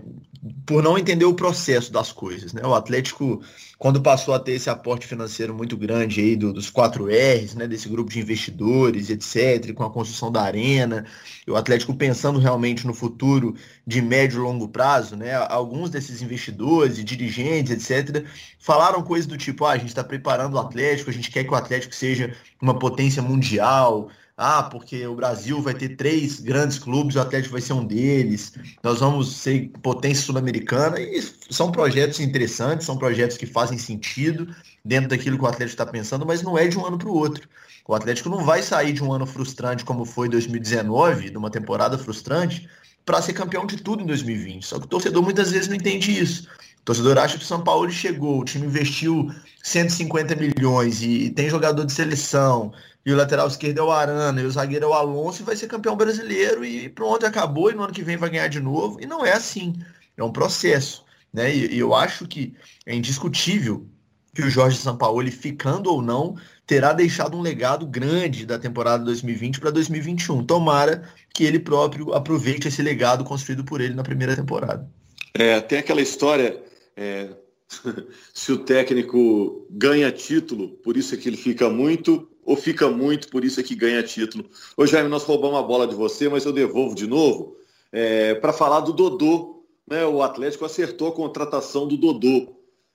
por 0.67 0.83
não 0.83 0.99
entender 0.99 1.25
o 1.25 1.35
processo 1.35 1.91
das 1.93 2.13
coisas. 2.13 2.53
Né? 2.53 2.63
O 2.65 2.75
Atlético, 2.75 3.43
quando 3.79 4.01
passou 4.03 4.35
a 4.35 4.39
ter 4.39 4.53
esse 4.53 4.69
aporte 4.69 5.07
financeiro 5.07 5.55
muito 5.55 5.77
grande 5.77 6.21
aí 6.21 6.37
do, 6.37 6.53
dos 6.53 6.69
4 6.69 7.07
R's, 7.07 7.55
né, 7.55 7.67
desse 7.67 7.89
grupo 7.89 8.11
de 8.11 8.21
investidores, 8.21 9.09
etc., 9.09 9.73
com 9.73 9.85
a 9.85 9.91
construção 9.91 10.31
da 10.31 10.43
arena, 10.43 11.07
o 11.49 11.57
Atlético 11.57 11.95
pensando 11.95 12.39
realmente 12.39 12.87
no 12.87 12.93
futuro 12.93 13.55
de 13.87 14.03
médio 14.03 14.39
e 14.39 14.43
longo 14.43 14.69
prazo, 14.69 15.17
né, 15.17 15.35
alguns 15.49 15.89
desses 15.89 16.21
investidores 16.21 16.99
e 16.99 17.05
dirigentes, 17.05 17.73
etc., 17.73 18.27
falaram 18.59 19.03
coisas 19.03 19.27
do 19.27 19.39
tipo, 19.39 19.65
ah, 19.65 19.73
a 19.73 19.79
gente 19.79 19.89
está 19.89 20.05
preparando 20.05 20.55
o 20.55 20.59
Atlético, 20.61 21.11
a 21.11 21.13
gente 21.13 21.31
quer 21.31 21.45
que 21.45 21.51
o 21.51 21.57
Atlético 21.57 21.95
seja 21.95 22.35
uma 22.61 22.79
potência 22.79 23.23
mundial, 23.23 24.11
ah, 24.37 24.65
porque 24.65 25.07
o 25.07 25.15
Brasil 25.15 25.63
vai 25.63 25.75
ter 25.75 25.97
três 25.97 26.41
grandes 26.41 26.79
clubes, 26.79 27.15
o 27.15 27.21
Atlético 27.21 27.53
vai 27.53 27.61
ser 27.61 27.73
um 27.73 27.85
deles, 27.85 28.53
nós 28.83 28.99
vamos 28.99 29.37
ser 29.37 29.71
potência 29.81 30.25
sul-americana, 30.25 30.99
e 30.99 31.23
são 31.51 31.71
projetos 31.71 32.19
interessantes, 32.19 32.87
são 32.87 32.97
projetos 32.97 33.37
que 33.37 33.47
fazem 33.47 33.79
sentido 33.79 34.53
dentro 34.85 35.11
daquilo 35.11 35.39
que 35.39 35.45
o 35.45 35.47
Atlético 35.47 35.75
está 35.75 35.87
pensando, 35.87 36.27
mas 36.27 36.43
não 36.43 36.59
é 36.59 36.67
de 36.67 36.77
um 36.77 36.85
ano 36.85 36.99
para 36.99 37.09
o 37.09 37.15
outro. 37.15 37.49
O 37.87 37.95
Atlético 37.95 38.29
não 38.29 38.45
vai 38.45 38.61
sair 38.63 38.93
de 38.93 39.05
um 39.05 39.13
ano 39.13 39.27
frustrante 39.27 39.85
como 39.85 40.05
foi 40.05 40.29
2019, 40.29 41.31
de 41.31 41.37
uma 41.37 41.51
temporada 41.51 41.97
frustrante, 41.97 42.69
para 43.05 43.23
ser 43.23 43.35
campeão 43.35 43.67
de 43.67 43.77
tudo 43.77 44.03
em 44.03 44.07
2020. 44.07 44.67
Só 44.67 44.79
que 44.81 44.87
o 44.87 44.89
torcedor 44.89 45.23
muitas 45.23 45.53
vezes 45.53 45.69
não 45.69 45.77
entende 45.77 46.19
isso. 46.19 46.49
O 46.85 46.93
torcedor 46.93 47.17
acha 47.17 47.39
que 47.39 47.45
o 47.45 47.47
São 47.47 47.65
Paulo 47.65 47.91
chegou, 47.91 48.41
o 48.41 48.45
time 48.45 48.67
investiu 48.67 49.31
150 49.63 50.37
milhões 50.37 51.03
e 51.03 51.31
tem 51.31 51.49
jogador 51.49 51.87
de 51.87 51.93
seleção, 51.95 52.75
e 53.07 53.11
o 53.11 53.17
lateral 53.17 53.49
esquerdo 53.49 53.79
é 53.79 53.83
o 53.83 53.91
Arana, 53.91 54.39
e 54.43 54.45
o 54.45 54.51
zagueiro 54.51 54.85
é 54.85 54.89
o 54.89 54.93
Alonso, 54.93 55.41
e 55.41 55.47
vai 55.47 55.57
ser 55.57 55.67
campeão 55.67 55.97
brasileiro, 55.97 56.63
e 56.63 56.91
pronto, 56.91 57.25
acabou, 57.25 57.71
e 57.71 57.75
no 57.75 57.85
ano 57.85 57.93
que 57.95 58.03
vem 58.03 58.19
vai 58.19 58.29
ganhar 58.29 58.49
de 58.49 58.61
novo. 58.61 59.01
E 59.01 59.07
não 59.07 59.25
é 59.25 59.33
assim, 59.33 59.75
é 60.15 60.23
um 60.23 60.31
processo. 60.31 61.07
Né? 61.33 61.57
E, 61.57 61.75
e 61.75 61.79
eu 61.79 61.95
acho 61.95 62.29
que 62.29 62.55
é 62.85 62.95
indiscutível 62.95 63.89
que 64.35 64.43
o 64.43 64.51
Jorge 64.51 64.77
Sampaoli, 64.77 65.31
ficando 65.31 65.91
ou 65.91 66.03
não, 66.03 66.37
terá 66.67 66.93
deixado 66.93 67.35
um 67.35 67.41
legado 67.41 67.87
grande 67.87 68.45
da 68.45 68.59
temporada 68.59 69.03
2020 69.05 69.59
para 69.59 69.71
2021. 69.71 70.45
Tomara 70.45 71.09
que 71.33 71.45
ele 71.45 71.59
próprio 71.59 72.13
aproveite 72.13 72.69
esse 72.69 72.83
legado 72.83 73.25
construído 73.25 73.65
por 73.65 73.81
ele 73.81 73.95
na 73.95 74.03
primeira 74.03 74.37
temporada. 74.37 74.87
É, 75.35 75.61
tem 75.61 75.79
aquela 75.79 76.01
história. 76.01 76.63
É, 76.97 77.31
se 78.33 78.53
o 78.53 78.65
técnico 78.65 79.67
ganha 79.71 80.11
título, 80.13 80.71
por 80.79 80.97
isso 80.97 81.15
é 81.15 81.19
que 81.19 81.29
ele 81.29 81.37
fica 81.37 81.69
muito, 81.69 82.31
ou 82.45 82.57
fica 82.57 82.89
muito, 82.89 83.29
por 83.29 83.45
isso 83.45 83.61
é 83.61 83.63
que 83.63 83.75
ganha 83.75 84.03
título. 84.03 84.49
Ô 84.77 84.87
Jaime, 84.87 85.09
nós 85.09 85.25
roubamos 85.25 85.59
a 85.59 85.63
bola 85.63 85.87
de 85.87 85.95
você, 85.95 86.29
mas 86.29 86.45
eu 86.45 86.53
devolvo 86.53 86.95
de 86.95 87.07
novo 87.07 87.57
é, 87.91 88.35
para 88.35 88.53
falar 88.53 88.81
do 88.81 88.93
Dodô. 88.93 89.65
Né? 89.87 90.05
O 90.05 90.23
Atlético 90.23 90.65
acertou 90.65 91.09
a 91.09 91.13
contratação 91.13 91.87
do 91.87 91.97
Dodô. 91.97 92.55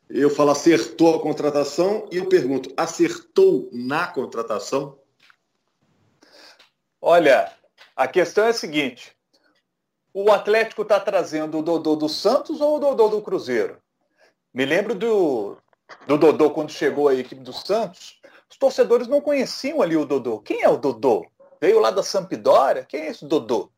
Eu 0.09 0.29
falo 0.29 0.51
acertou 0.51 1.15
a 1.15 1.21
contratação 1.21 2.07
e 2.11 2.17
eu 2.17 2.25
pergunto, 2.25 2.73
acertou 2.75 3.69
na 3.71 4.07
contratação? 4.07 4.97
Olha, 6.99 7.51
a 7.95 8.07
questão 8.07 8.45
é 8.45 8.49
a 8.49 8.53
seguinte: 8.53 9.15
o 10.11 10.31
Atlético 10.31 10.81
está 10.81 10.99
trazendo 10.99 11.59
o 11.59 11.61
Dodô 11.61 11.95
do 11.95 12.09
Santos 12.09 12.59
ou 12.59 12.77
o 12.77 12.79
Dodô 12.79 13.07
do 13.07 13.21
Cruzeiro? 13.21 13.77
Me 14.53 14.65
lembro 14.65 14.95
do, 14.95 15.57
do 16.07 16.17
Dodô 16.17 16.51
quando 16.51 16.71
chegou 16.71 17.07
a 17.07 17.15
equipe 17.15 17.41
do 17.41 17.53
Santos 17.53 18.19
os 18.49 18.57
torcedores 18.57 19.07
não 19.07 19.21
conheciam 19.21 19.81
ali 19.81 19.95
o 19.95 20.05
Dodô. 20.05 20.39
Quem 20.39 20.63
é 20.63 20.69
o 20.69 20.77
Dodô? 20.77 21.25
Veio 21.61 21.79
lá 21.79 21.91
da 21.91 22.01
Sampdoria? 22.01 22.83
Quem 22.83 23.01
é 23.01 23.07
esse 23.09 23.25
Dodô? 23.25 23.71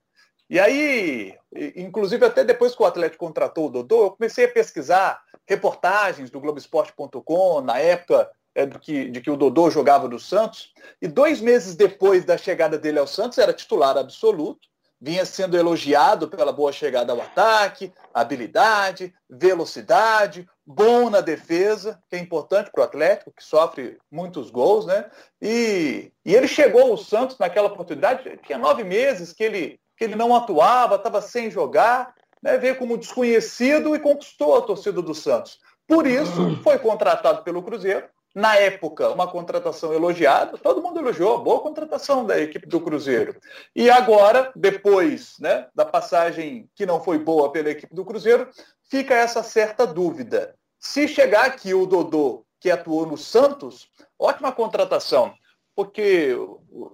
E 0.49 0.60
aí, 0.60 1.34
inclusive 1.75 2.25
até 2.25 2.43
depois 2.43 2.75
que 2.75 2.81
o 2.81 2.86
Atlético 2.86 3.25
contratou 3.25 3.67
o 3.67 3.69
Dodô, 3.69 4.05
eu 4.05 4.12
comecei 4.12 4.45
a 4.45 4.51
pesquisar 4.51 5.21
reportagens 5.47 6.29
do 6.29 6.39
Globoesporte.com, 6.39 7.62
na 7.62 7.79
época 7.79 8.29
é, 8.53 8.65
do 8.65 8.79
que, 8.79 9.10
de 9.10 9.21
que 9.21 9.31
o 9.31 9.38
Dodô 9.38 9.69
jogava 9.69 10.07
no 10.07 10.19
Santos, 10.19 10.73
e 11.01 11.07
dois 11.07 11.41
meses 11.41 11.75
depois 11.75 12.25
da 12.25 12.38
chegada 12.38 12.77
dele 12.77 12.99
ao 12.99 13.07
Santos, 13.07 13.38
era 13.38 13.53
titular 13.53 13.97
absoluto, 13.97 14.67
vinha 15.01 15.25
sendo 15.25 15.57
elogiado 15.57 16.27
pela 16.27 16.51
boa 16.51 16.71
chegada 16.71 17.11
ao 17.11 17.19
ataque, 17.19 17.91
habilidade, 18.13 19.13
velocidade, 19.27 20.47
bom 20.63 21.09
na 21.09 21.21
defesa, 21.21 21.99
que 22.07 22.15
é 22.15 22.19
importante 22.19 22.69
para 22.71 22.81
o 22.81 22.83
Atlético, 22.83 23.33
que 23.35 23.43
sofre 23.43 23.97
muitos 24.11 24.51
gols, 24.51 24.85
né? 24.85 25.09
E, 25.41 26.11
e 26.23 26.35
ele 26.35 26.47
chegou 26.47 26.91
ao 26.91 26.97
Santos 26.97 27.39
naquela 27.39 27.67
oportunidade, 27.67 28.39
tinha 28.45 28.59
nove 28.59 28.83
meses 28.83 29.33
que 29.33 29.43
ele, 29.43 29.79
que 29.97 30.03
ele 30.03 30.15
não 30.15 30.35
atuava, 30.35 30.95
estava 30.95 31.19
sem 31.19 31.49
jogar, 31.49 32.13
né? 32.41 32.59
veio 32.59 32.77
como 32.77 32.97
desconhecido 32.97 33.95
e 33.95 33.99
conquistou 33.99 34.55
a 34.55 34.61
torcida 34.61 35.01
do 35.01 35.15
Santos. 35.15 35.59
Por 35.87 36.05
isso, 36.05 36.61
foi 36.63 36.77
contratado 36.77 37.43
pelo 37.43 37.63
Cruzeiro, 37.63 38.05
na 38.34 38.56
época, 38.56 39.10
uma 39.10 39.28
contratação 39.28 39.94
elogiada, 39.94 40.58
todo 40.58 40.82
mundo 40.82 41.00
elogiou, 41.00 41.44
boa 41.44 41.60
contratação 41.60 42.26
da 42.26 42.39
equipe 42.39 42.65
do 42.65 42.80
Cruzeiro. 42.80 43.36
E 43.76 43.89
agora, 43.89 44.52
depois 44.56 45.36
né, 45.39 45.67
da 45.76 45.86
passagem 45.86 46.70
que 46.74 46.86
não 46.86 47.04
foi 47.04 47.17
boa 47.17 47.52
pela 47.52 47.70
equipe 47.70 47.94
do 47.94 48.06
Cruzeiro, 48.06 48.50
fica 48.89 49.13
essa 49.13 49.44
certa 49.44 49.86
dúvida. 49.86 50.56
Se 50.80 51.08
chegar 51.08 51.46
aqui 51.46 51.74
o 51.74 51.86
Dodô, 51.86 52.46
que 52.60 52.72
atuou 52.72 53.06
no 53.06 53.17
Santos, 53.17 53.89
ótima 54.17 54.52
contratação, 54.52 55.34
porque, 55.76 56.36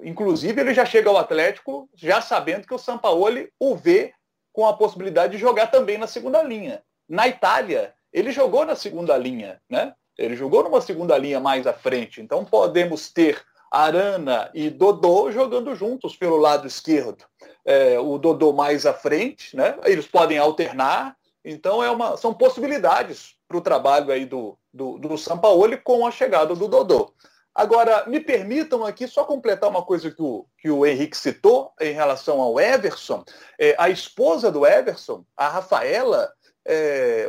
inclusive, 0.01 0.59
ele 0.59 0.73
já 0.73 0.85
chega 0.85 1.09
ao 1.09 1.17
Atlético 1.17 1.89
já 1.93 2.21
sabendo 2.21 2.65
que 2.65 2.73
o 2.73 2.79
Sampaoli 2.79 3.51
o 3.59 3.75
vê 3.75 4.13
com 4.53 4.65
a 4.65 4.75
possibilidade 4.75 5.33
de 5.33 5.39
jogar 5.39 5.67
também 5.67 5.97
na 5.97 6.07
segunda 6.07 6.41
linha. 6.41 6.81
Na 7.07 7.27
Itália, 7.27 7.93
ele 8.11 8.31
jogou 8.31 8.65
na 8.65 8.75
segunda 8.75 9.15
linha, 9.17 9.61
né? 9.69 9.93
Ele 10.17 10.35
jogou 10.35 10.63
numa 10.63 10.81
segunda 10.81 11.17
linha 11.17 11.39
mais 11.39 11.67
à 11.67 11.73
frente. 11.73 12.21
Então 12.21 12.43
podemos 12.43 13.11
ter 13.11 13.41
Arana 13.71 14.49
e 14.53 14.69
Dodô 14.69 15.31
jogando 15.31 15.75
juntos 15.75 16.15
pelo 16.15 16.37
lado 16.37 16.67
esquerdo. 16.67 17.25
É, 17.65 17.99
o 17.99 18.17
Dodô 18.17 18.53
mais 18.53 18.85
à 18.85 18.93
frente, 18.93 19.55
né? 19.55 19.77
Eles 19.83 20.07
podem 20.07 20.37
alternar. 20.37 21.15
Então 21.43 21.83
é 21.83 21.91
uma, 21.91 22.17
são 22.17 22.33
possibilidades 22.33 23.35
para 23.47 23.57
o 23.57 23.61
trabalho 23.61 24.11
aí 24.11 24.25
do, 24.25 24.57
do, 24.73 24.97
do 24.97 25.17
Sampaoli 25.17 25.77
com 25.77 26.05
a 26.05 26.11
chegada 26.11 26.55
do 26.55 26.67
Dodô. 26.67 27.13
Agora, 27.57 28.05
me 28.05 28.19
permitam 28.19 28.85
aqui 28.85 29.07
só 29.07 29.25
completar 29.25 29.67
uma 29.67 29.81
coisa 29.81 30.11
que 30.11 30.21
o, 30.21 30.45
que 30.59 30.69
o 30.69 30.85
Henrique 30.85 31.17
citou 31.17 31.71
em 31.81 31.91
relação 31.91 32.39
ao 32.39 32.59
Everson. 32.59 33.23
É, 33.59 33.75
a 33.79 33.89
esposa 33.89 34.51
do 34.51 34.63
Everson, 34.63 35.25
a 35.35 35.47
Rafaela, 35.47 36.31
é, 36.63 37.27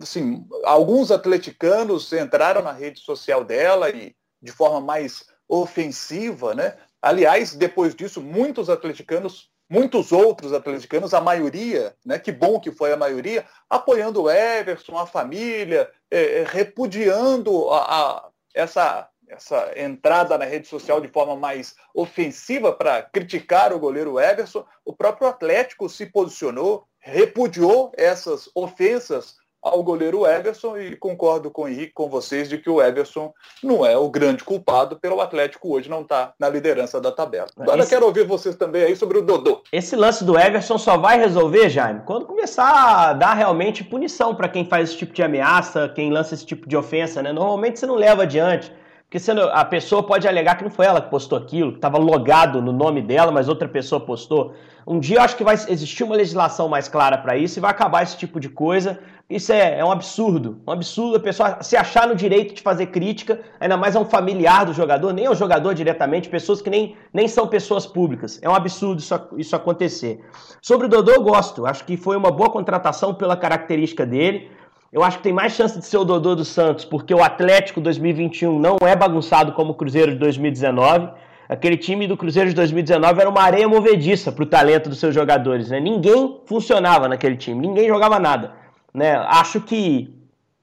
assim, 0.00 0.46
alguns 0.64 1.10
atleticanos 1.10 2.12
entraram 2.12 2.62
na 2.62 2.72
rede 2.72 3.00
social 3.00 3.44
dela 3.44 3.90
e 3.90 4.14
de 4.42 4.52
forma 4.52 4.80
mais 4.80 5.24
ofensiva, 5.48 6.54
né? 6.54 6.76
Aliás, 7.00 7.54
depois 7.54 7.94
disso, 7.94 8.20
muitos 8.20 8.70
atleticanos, 8.70 9.50
muitos 9.68 10.10
outros 10.10 10.52
atleticanos, 10.52 11.14
a 11.14 11.20
maioria, 11.20 11.94
né? 12.04 12.18
Que 12.18 12.32
bom 12.32 12.58
que 12.60 12.70
foi 12.70 12.92
a 12.92 12.96
maioria, 12.96 13.46
apoiando 13.68 14.22
o 14.22 14.30
Everson, 14.30 14.98
a 14.98 15.06
família, 15.06 15.90
é, 16.10 16.40
é 16.40 16.44
repudiando 16.44 17.70
a, 17.70 17.78
a, 17.78 18.28
essa 18.54 19.08
essa 19.28 19.72
entrada 19.76 20.36
na 20.38 20.44
rede 20.44 20.68
social 20.68 21.00
de 21.00 21.08
forma 21.08 21.34
mais 21.34 21.74
ofensiva 21.94 22.72
para 22.72 23.02
criticar 23.02 23.72
o 23.72 23.78
goleiro 23.78 24.20
Everson, 24.20 24.64
o 24.84 24.94
próprio 24.94 25.28
Atlético 25.28 25.88
se 25.88 26.06
posicionou, 26.06 26.86
repudiou 26.98 27.92
essas 27.96 28.48
ofensas 28.54 29.36
ao 29.64 29.82
goleiro 29.82 30.26
Everson 30.26 30.76
e 30.76 30.94
concordo 30.94 31.50
com 31.50 31.62
o 31.62 31.68
Henrique, 31.68 31.94
com 31.94 32.08
vocês, 32.08 32.48
de 32.48 32.58
que 32.58 32.68
o 32.68 32.82
Everson 32.82 33.32
não 33.62 33.84
é 33.84 33.96
o 33.96 34.10
grande 34.10 34.44
culpado 34.44 34.96
pelo 34.96 35.20
Atlético 35.22 35.74
hoje 35.74 35.88
não 35.88 36.02
estar 36.02 36.26
tá 36.26 36.34
na 36.38 36.48
liderança 36.50 37.00
da 37.00 37.10
tabela. 37.10 37.46
Agora 37.58 37.80
Esse... 37.80 37.90
quero 37.90 38.04
ouvir 38.04 38.26
vocês 38.26 38.54
também 38.56 38.82
aí 38.82 38.94
sobre 38.94 39.18
o 39.18 39.22
Dodô. 39.22 39.62
Esse 39.72 39.96
lance 39.96 40.22
do 40.22 40.38
Everson 40.38 40.76
só 40.76 40.98
vai 40.98 41.18
resolver, 41.18 41.70
Jaime, 41.70 42.02
quando 42.04 42.26
começar 42.26 43.08
a 43.08 43.12
dar 43.14 43.32
realmente 43.32 43.82
punição 43.82 44.34
para 44.34 44.48
quem 44.48 44.66
faz 44.66 44.90
esse 44.90 44.98
tipo 44.98 45.14
de 45.14 45.22
ameaça, 45.22 45.90
quem 45.94 46.12
lança 46.12 46.34
esse 46.34 46.44
tipo 46.44 46.68
de 46.68 46.76
ofensa, 46.76 47.22
né? 47.22 47.32
Normalmente 47.32 47.78
você 47.78 47.86
não 47.86 47.94
leva 47.94 48.24
adiante. 48.24 48.70
Porque 49.06 49.18
sendo, 49.18 49.42
a 49.42 49.64
pessoa 49.64 50.02
pode 50.02 50.26
alegar 50.26 50.56
que 50.56 50.64
não 50.64 50.70
foi 50.70 50.86
ela 50.86 51.00
que 51.00 51.10
postou 51.10 51.38
aquilo, 51.38 51.70
que 51.70 51.78
estava 51.78 51.98
logado 51.98 52.60
no 52.60 52.72
nome 52.72 53.00
dela, 53.00 53.30
mas 53.30 53.48
outra 53.48 53.68
pessoa 53.68 54.00
postou. 54.00 54.54
Um 54.86 54.98
dia 54.98 55.16
eu 55.16 55.22
acho 55.22 55.36
que 55.36 55.44
vai 55.44 55.54
existir 55.54 56.04
uma 56.04 56.16
legislação 56.16 56.68
mais 56.68 56.88
clara 56.88 57.16
para 57.16 57.36
isso 57.36 57.58
e 57.58 57.60
vai 57.60 57.70
acabar 57.70 58.02
esse 58.02 58.16
tipo 58.16 58.38
de 58.38 58.48
coisa. 58.48 58.98
Isso 59.28 59.52
é, 59.52 59.78
é, 59.78 59.84
um 59.84 59.90
absurdo. 59.90 60.60
Um 60.66 60.72
absurdo 60.72 61.16
a 61.16 61.20
pessoa 61.20 61.62
se 61.62 61.76
achar 61.76 62.06
no 62.06 62.14
direito 62.14 62.54
de 62.54 62.60
fazer 62.60 62.86
crítica, 62.86 63.40
ainda 63.58 63.76
mais 63.76 63.96
a 63.96 64.00
um 64.00 64.04
familiar 64.04 64.66
do 64.66 64.74
jogador, 64.74 65.14
nem 65.14 65.26
ao 65.26 65.34
jogador 65.34 65.74
diretamente, 65.74 66.28
pessoas 66.28 66.60
que 66.60 66.68
nem, 66.68 66.94
nem 67.12 67.26
são 67.26 67.46
pessoas 67.46 67.86
públicas. 67.86 68.38
É 68.42 68.48
um 68.48 68.54
absurdo 68.54 69.00
isso, 69.00 69.14
isso 69.38 69.56
acontecer. 69.56 70.22
Sobre 70.60 70.86
o 70.86 70.90
Dodô, 70.90 71.12
eu 71.12 71.22
gosto. 71.22 71.64
Acho 71.64 71.84
que 71.84 71.96
foi 71.96 72.16
uma 72.16 72.30
boa 72.30 72.50
contratação 72.50 73.14
pela 73.14 73.36
característica 73.36 74.04
dele. 74.04 74.50
Eu 74.94 75.02
acho 75.02 75.16
que 75.16 75.24
tem 75.24 75.32
mais 75.32 75.52
chance 75.52 75.76
de 75.76 75.84
ser 75.84 75.96
o 75.96 76.04
Dodô 76.04 76.36
dos 76.36 76.46
Santos, 76.46 76.84
porque 76.84 77.12
o 77.12 77.20
Atlético 77.20 77.80
2021 77.80 78.60
não 78.60 78.76
é 78.80 78.94
bagunçado 78.94 79.50
como 79.50 79.72
o 79.72 79.74
Cruzeiro 79.74 80.12
de 80.12 80.18
2019. 80.18 81.08
Aquele 81.48 81.76
time 81.76 82.06
do 82.06 82.16
Cruzeiro 82.16 82.48
de 82.48 82.54
2019 82.54 83.20
era 83.20 83.28
uma 83.28 83.42
areia 83.42 83.68
movediça 83.68 84.30
para 84.30 84.44
o 84.44 84.46
talento 84.46 84.88
dos 84.88 85.00
seus 85.00 85.12
jogadores. 85.12 85.70
Né? 85.70 85.80
Ninguém 85.80 86.38
funcionava 86.46 87.08
naquele 87.08 87.36
time, 87.36 87.66
ninguém 87.66 87.88
jogava 87.88 88.20
nada. 88.20 88.52
Né? 88.94 89.16
Acho 89.16 89.60
que 89.60 90.14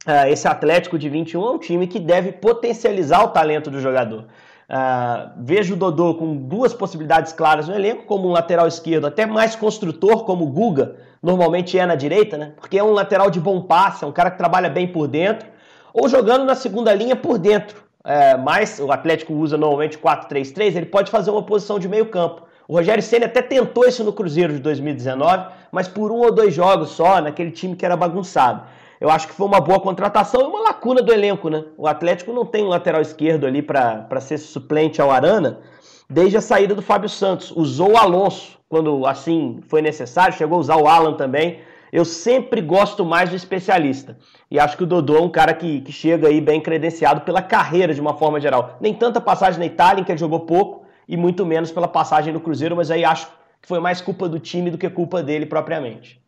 uh, 0.07 0.29
esse 0.29 0.47
Atlético 0.47 0.97
de 0.97 1.09
21 1.09 1.45
é 1.45 1.51
um 1.51 1.59
time 1.59 1.85
que 1.85 1.99
deve 1.99 2.31
potencializar 2.31 3.25
o 3.25 3.31
talento 3.31 3.69
do 3.69 3.81
jogador. 3.81 4.27
Uh, 4.71 5.31
vejo 5.35 5.73
o 5.73 5.77
Dodô 5.77 6.13
com 6.15 6.33
duas 6.33 6.73
possibilidades 6.73 7.33
claras 7.33 7.67
no 7.67 7.75
elenco, 7.75 8.05
como 8.05 8.29
um 8.29 8.31
lateral 8.31 8.65
esquerdo 8.65 9.05
até 9.05 9.25
mais 9.25 9.53
construtor, 9.53 10.23
como 10.23 10.45
o 10.45 10.47
Guga 10.47 10.95
normalmente 11.21 11.77
é 11.77 11.85
na 11.85 11.93
direita, 11.93 12.37
né? 12.37 12.53
porque 12.57 12.77
é 12.77 12.83
um 12.83 12.93
lateral 12.93 13.29
de 13.29 13.37
bom 13.37 13.61
passe, 13.61 14.05
é 14.05 14.07
um 14.07 14.13
cara 14.13 14.31
que 14.31 14.37
trabalha 14.37 14.69
bem 14.69 14.87
por 14.87 15.09
dentro, 15.09 15.45
ou 15.93 16.07
jogando 16.07 16.45
na 16.45 16.55
segunda 16.55 16.93
linha 16.93 17.17
por 17.17 17.37
dentro. 17.37 17.83
É, 18.03 18.37
mas 18.37 18.79
o 18.79 18.91
Atlético 18.93 19.33
usa 19.33 19.57
normalmente 19.57 19.97
4-3-3, 19.97 20.77
ele 20.77 20.85
pode 20.85 21.11
fazer 21.11 21.31
uma 21.31 21.43
posição 21.43 21.77
de 21.77 21.89
meio 21.89 22.05
campo. 22.05 22.43
O 22.65 22.73
Rogério 22.73 23.03
Senna 23.03 23.25
até 23.25 23.41
tentou 23.41 23.85
isso 23.85 24.05
no 24.05 24.13
Cruzeiro 24.13 24.53
de 24.53 24.59
2019, 24.59 25.47
mas 25.69 25.89
por 25.89 26.13
um 26.13 26.19
ou 26.19 26.31
dois 26.31 26.53
jogos 26.53 26.91
só, 26.91 27.21
naquele 27.21 27.51
time 27.51 27.75
que 27.75 27.85
era 27.85 27.97
bagunçado. 27.97 28.63
Eu 29.01 29.09
acho 29.09 29.27
que 29.27 29.33
foi 29.33 29.47
uma 29.47 29.59
boa 29.59 29.79
contratação 29.79 30.41
e 30.41 30.43
uma 30.43 30.59
lacuna 30.59 31.01
do 31.01 31.11
elenco, 31.11 31.49
né? 31.49 31.65
O 31.75 31.87
Atlético 31.87 32.31
não 32.31 32.45
tem 32.45 32.63
um 32.63 32.67
lateral 32.67 33.01
esquerdo 33.01 33.47
ali 33.47 33.59
para 33.59 34.21
ser 34.21 34.37
suplente 34.37 35.01
ao 35.01 35.09
Arana 35.09 35.61
desde 36.07 36.37
a 36.37 36.41
saída 36.41 36.75
do 36.75 36.83
Fábio 36.83 37.09
Santos. 37.09 37.49
Usou 37.49 37.93
o 37.93 37.97
Alonso 37.97 38.59
quando 38.69 39.07
assim 39.07 39.59
foi 39.67 39.81
necessário, 39.81 40.37
chegou 40.37 40.57
a 40.57 40.61
usar 40.61 40.75
o 40.75 40.87
Alan 40.87 41.15
também. 41.15 41.61
Eu 41.91 42.05
sempre 42.05 42.61
gosto 42.61 43.03
mais 43.03 43.31
do 43.31 43.35
especialista. 43.35 44.19
E 44.51 44.59
acho 44.59 44.77
que 44.77 44.83
o 44.83 44.87
Dodô 44.87 45.17
é 45.17 45.21
um 45.21 45.29
cara 45.29 45.55
que, 45.55 45.81
que 45.81 45.91
chega 45.91 46.27
aí 46.27 46.39
bem 46.39 46.61
credenciado 46.61 47.21
pela 47.21 47.41
carreira 47.41 47.95
de 47.95 47.99
uma 47.99 48.13
forma 48.13 48.39
geral. 48.39 48.77
Nem 48.79 48.93
tanta 48.93 49.19
passagem 49.19 49.59
na 49.59 49.65
Itália, 49.65 50.01
em 50.01 50.03
que 50.03 50.11
ele 50.11 50.19
jogou 50.19 50.41
pouco, 50.41 50.85
e 51.07 51.17
muito 51.17 51.43
menos 51.43 51.71
pela 51.71 51.87
passagem 51.87 52.31
no 52.31 52.39
Cruzeiro, 52.39 52.75
mas 52.75 52.91
aí 52.91 53.03
acho 53.03 53.25
que 53.59 53.67
foi 53.67 53.79
mais 53.79 53.99
culpa 53.99 54.29
do 54.29 54.39
time 54.39 54.69
do 54.69 54.77
que 54.77 54.87
culpa 54.91 55.23
dele 55.23 55.47
propriamente. 55.47 56.20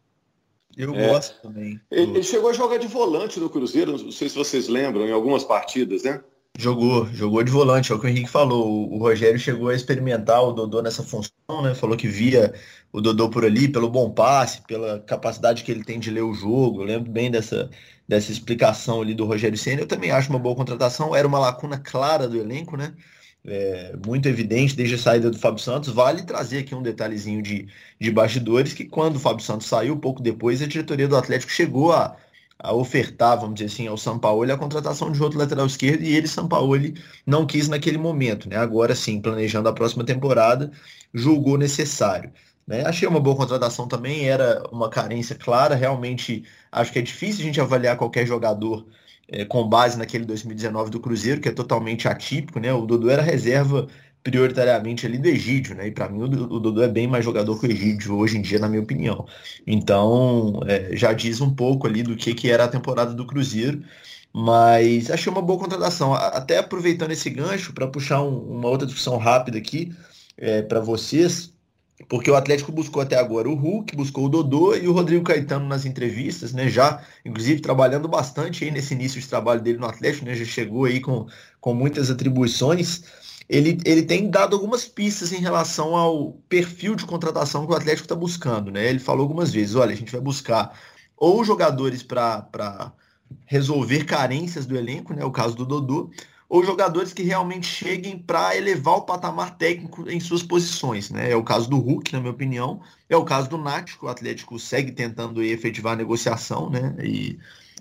Eu 0.77 0.93
é. 0.95 1.07
gosto 1.07 1.41
também. 1.41 1.79
Ele, 1.91 2.11
ele, 2.11 2.23
chegou 2.23 2.49
a 2.49 2.53
jogar 2.53 2.77
de 2.77 2.87
volante 2.87 3.39
no 3.39 3.49
Cruzeiro, 3.49 3.91
não 3.91 4.11
sei 4.11 4.29
se 4.29 4.35
vocês 4.35 4.67
lembram, 4.67 5.05
em 5.05 5.11
algumas 5.11 5.43
partidas, 5.43 6.03
né? 6.03 6.21
Jogou, 6.55 7.07
jogou 7.07 7.43
de 7.43 7.51
volante, 7.51 7.91
é 7.91 7.95
o 7.95 7.99
que 7.99 8.05
o 8.05 8.09
Henrique 8.09 8.29
falou. 8.29 8.91
O 8.91 8.99
Rogério 8.99 9.39
chegou 9.39 9.69
a 9.69 9.75
experimentar 9.75 10.43
o 10.43 10.51
Dodô 10.51 10.83
nessa 10.83 11.01
função, 11.01 11.63
né? 11.63 11.73
Falou 11.73 11.97
que 11.97 12.07
via 12.07 12.53
o 12.91 13.01
Dodô 13.01 13.27
por 13.27 13.43
ali 13.43 13.67
pelo 13.67 13.89
bom 13.89 14.11
passe, 14.11 14.61
pela 14.61 14.99
capacidade 14.99 15.63
que 15.63 15.71
ele 15.71 15.83
tem 15.83 15.99
de 15.99 16.11
ler 16.11 16.21
o 16.21 16.33
jogo. 16.33 16.81
Eu 16.81 16.85
lembro 16.85 17.11
bem 17.11 17.31
dessa, 17.31 17.71
dessa 18.07 18.31
explicação 18.31 19.01
ali 19.01 19.15
do 19.15 19.25
Rogério 19.25 19.57
Senna. 19.57 19.81
Eu 19.81 19.87
também 19.87 20.11
acho 20.11 20.29
uma 20.29 20.37
boa 20.37 20.55
contratação. 20.55 21.15
Era 21.15 21.27
uma 21.27 21.39
lacuna 21.39 21.79
clara 21.79 22.27
do 22.27 22.37
elenco, 22.37 22.77
né? 22.77 22.93
É, 23.45 23.93
muito 24.05 24.27
evidente 24.29 24.75
desde 24.75 24.95
a 24.95 24.97
saída 24.97 25.29
do 25.29 25.37
Fábio 25.37 25.61
Santos. 25.61 25.89
Vale 25.89 26.23
trazer 26.23 26.59
aqui 26.59 26.73
um 26.73 26.81
detalhezinho 26.81 27.41
de, 27.41 27.67
de 27.99 28.11
bastidores 28.11 28.73
que 28.73 28.85
quando 28.85 29.17
o 29.17 29.19
Fábio 29.19 29.43
Santos 29.43 29.67
saiu, 29.67 29.97
pouco 29.97 30.21
depois, 30.21 30.61
a 30.61 30.67
diretoria 30.67 31.07
do 31.07 31.17
Atlético 31.17 31.51
chegou 31.51 31.91
a 31.91 32.15
a 32.63 32.73
ofertar, 32.73 33.37
vamos 33.37 33.55
dizer 33.55 33.65
assim, 33.65 33.87
ao 33.87 33.97
Sampaoli 33.97 34.51
a 34.51 34.57
contratação 34.57 35.11
de 35.11 35.21
outro 35.21 35.37
lateral 35.37 35.65
esquerdo 35.65 36.01
e 36.03 36.15
ele, 36.15 36.27
Sampaoli, 36.29 36.95
não 37.25 37.45
quis 37.45 37.67
naquele 37.67 37.97
momento. 37.97 38.47
Né? 38.49 38.55
Agora 38.55 38.95
sim, 38.95 39.19
planejando 39.21 39.67
a 39.67 39.73
próxima 39.73 40.05
temporada, 40.05 40.71
julgou 41.13 41.57
necessário. 41.57 42.31
Né? 42.65 42.85
Achei 42.85 43.05
uma 43.07 43.19
boa 43.19 43.35
contratação 43.35 43.85
também, 43.87 44.29
era 44.29 44.63
uma 44.71 44.89
carência 44.89 45.35
clara, 45.35 45.75
realmente 45.75 46.45
acho 46.71 46.93
que 46.93 46.99
é 46.99 47.01
difícil 47.01 47.41
a 47.41 47.45
gente 47.45 47.59
avaliar 47.59 47.97
qualquer 47.97 48.25
jogador 48.25 48.87
é, 49.33 49.45
com 49.45 49.67
base 49.67 49.97
naquele 49.97 50.25
2019 50.25 50.89
do 50.91 50.99
Cruzeiro, 50.99 51.41
que 51.41 51.49
é 51.49 51.51
totalmente 51.51 52.07
atípico, 52.07 52.59
né? 52.59 52.73
O 52.73 52.85
Dudu 52.85 53.09
era 53.09 53.21
reserva 53.21 53.87
prioritariamente 54.23 55.05
ali 55.05 55.17
do 55.17 55.27
Egídio, 55.27 55.75
né? 55.75 55.87
E 55.87 55.91
para 55.91 56.07
mim 56.07 56.21
o, 56.21 56.25
o 56.53 56.59
Dodô 56.59 56.81
é 56.81 56.87
bem 56.87 57.07
mais 57.07 57.25
jogador 57.25 57.59
que 57.59 57.67
o 57.67 57.71
Egídio 57.71 58.15
hoje 58.17 58.37
em 58.37 58.41
dia, 58.41 58.57
na 58.57 58.69
minha 58.69 58.81
opinião. 58.81 59.25
Então, 59.67 60.61
é, 60.65 60.95
já 60.95 61.11
diz 61.11 61.41
um 61.41 61.53
pouco 61.53 61.85
ali 61.85 62.01
do 62.03 62.15
que, 62.15 62.33
que 62.33 62.49
era 62.49 62.63
a 62.63 62.69
temporada 62.69 63.13
do 63.13 63.25
Cruzeiro, 63.25 63.83
mas 64.31 65.11
achei 65.11 65.31
uma 65.31 65.41
boa 65.41 65.59
contratação. 65.59 66.13
Até 66.13 66.57
aproveitando 66.57 67.11
esse 67.11 67.29
gancho 67.29 67.73
para 67.73 67.87
puxar 67.87 68.21
um, 68.23 68.37
uma 68.37 68.69
outra 68.69 68.87
discussão 68.87 69.17
rápida 69.17 69.57
aqui 69.57 69.93
é, 70.37 70.61
para 70.61 70.79
vocês, 70.79 71.52
porque 72.09 72.29
o 72.29 72.35
Atlético 72.35 72.71
buscou 72.71 73.01
até 73.01 73.17
agora 73.17 73.47
o 73.49 73.55
Hulk, 73.55 73.95
buscou 73.95 74.25
o 74.25 74.29
Dodô 74.29 74.75
e 74.75 74.87
o 74.87 74.93
Rodrigo 74.93 75.23
Caetano 75.23 75.67
nas 75.67 75.85
entrevistas, 75.85 76.53
né? 76.53 76.69
Já, 76.69 77.01
inclusive, 77.23 77.61
trabalhando 77.61 78.07
bastante 78.07 78.63
aí 78.63 78.71
nesse 78.71 78.93
início 78.93 79.21
de 79.21 79.27
trabalho 79.27 79.61
dele 79.61 79.77
no 79.77 79.85
Atlético, 79.85 80.25
né? 80.25 80.35
Já 80.35 80.45
chegou 80.45 80.85
aí 80.85 80.99
com, 80.99 81.27
com 81.61 81.73
muitas 81.73 82.09
atribuições 82.09 83.03
ele, 83.49 83.77
ele 83.85 84.03
tem 84.03 84.29
dado 84.29 84.55
algumas 84.55 84.85
pistas 84.85 85.31
em 85.31 85.39
relação 85.39 85.95
ao 85.95 86.33
perfil 86.49 86.95
de 86.95 87.05
contratação 87.05 87.65
que 87.65 87.73
o 87.73 87.75
Atlético 87.75 88.05
está 88.05 88.15
buscando. 88.15 88.71
Né? 88.71 88.87
Ele 88.87 88.99
falou 88.99 89.23
algumas 89.23 89.51
vezes: 89.51 89.75
olha, 89.75 89.93
a 89.93 89.95
gente 89.95 90.11
vai 90.11 90.21
buscar 90.21 90.77
ou 91.17 91.43
jogadores 91.43 92.01
para 92.03 92.91
resolver 93.45 94.05
carências 94.05 94.65
do 94.65 94.75
elenco, 94.75 95.13
né? 95.13 95.23
o 95.23 95.31
caso 95.31 95.55
do 95.55 95.65
Dodô, 95.65 96.09
ou 96.53 96.63
jogadores 96.63 97.11
que 97.11 97.23
realmente 97.23 97.65
cheguem 97.65 98.15
para 98.15 98.55
elevar 98.55 98.97
o 98.97 99.01
patamar 99.01 99.57
técnico 99.57 100.07
em 100.07 100.19
suas 100.19 100.43
posições. 100.43 101.09
Né? 101.09 101.31
É 101.31 101.35
o 101.35 101.43
caso 101.43 101.67
do 101.67 101.79
Hulk, 101.79 102.13
na 102.13 102.19
minha 102.19 102.31
opinião, 102.31 102.79
é 103.09 103.17
o 103.17 103.25
caso 103.25 103.49
do 103.49 103.57
Nath, 103.57 103.97
que 103.97 104.05
o 104.05 104.07
Atlético 104.07 104.59
segue 104.59 104.91
tentando 104.91 105.41
efetivar 105.41 105.93
a 105.93 105.95
negociação 105.95 106.69
né? 106.69 106.95
e, 107.03 107.39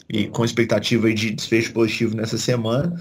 e 0.09 0.27
com 0.27 0.43
expectativa 0.43 1.13
de 1.13 1.33
desfecho 1.33 1.71
positivo 1.75 2.17
nessa 2.17 2.39
semana. 2.39 2.97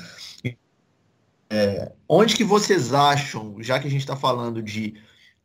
É, 1.49 1.89
onde 2.05 2.35
que 2.35 2.43
vocês 2.43 2.93
acham, 2.93 3.55
já 3.61 3.79
que 3.79 3.87
a 3.87 3.91
gente 3.91 4.01
está 4.01 4.17
falando 4.17 4.61
de 4.61 4.95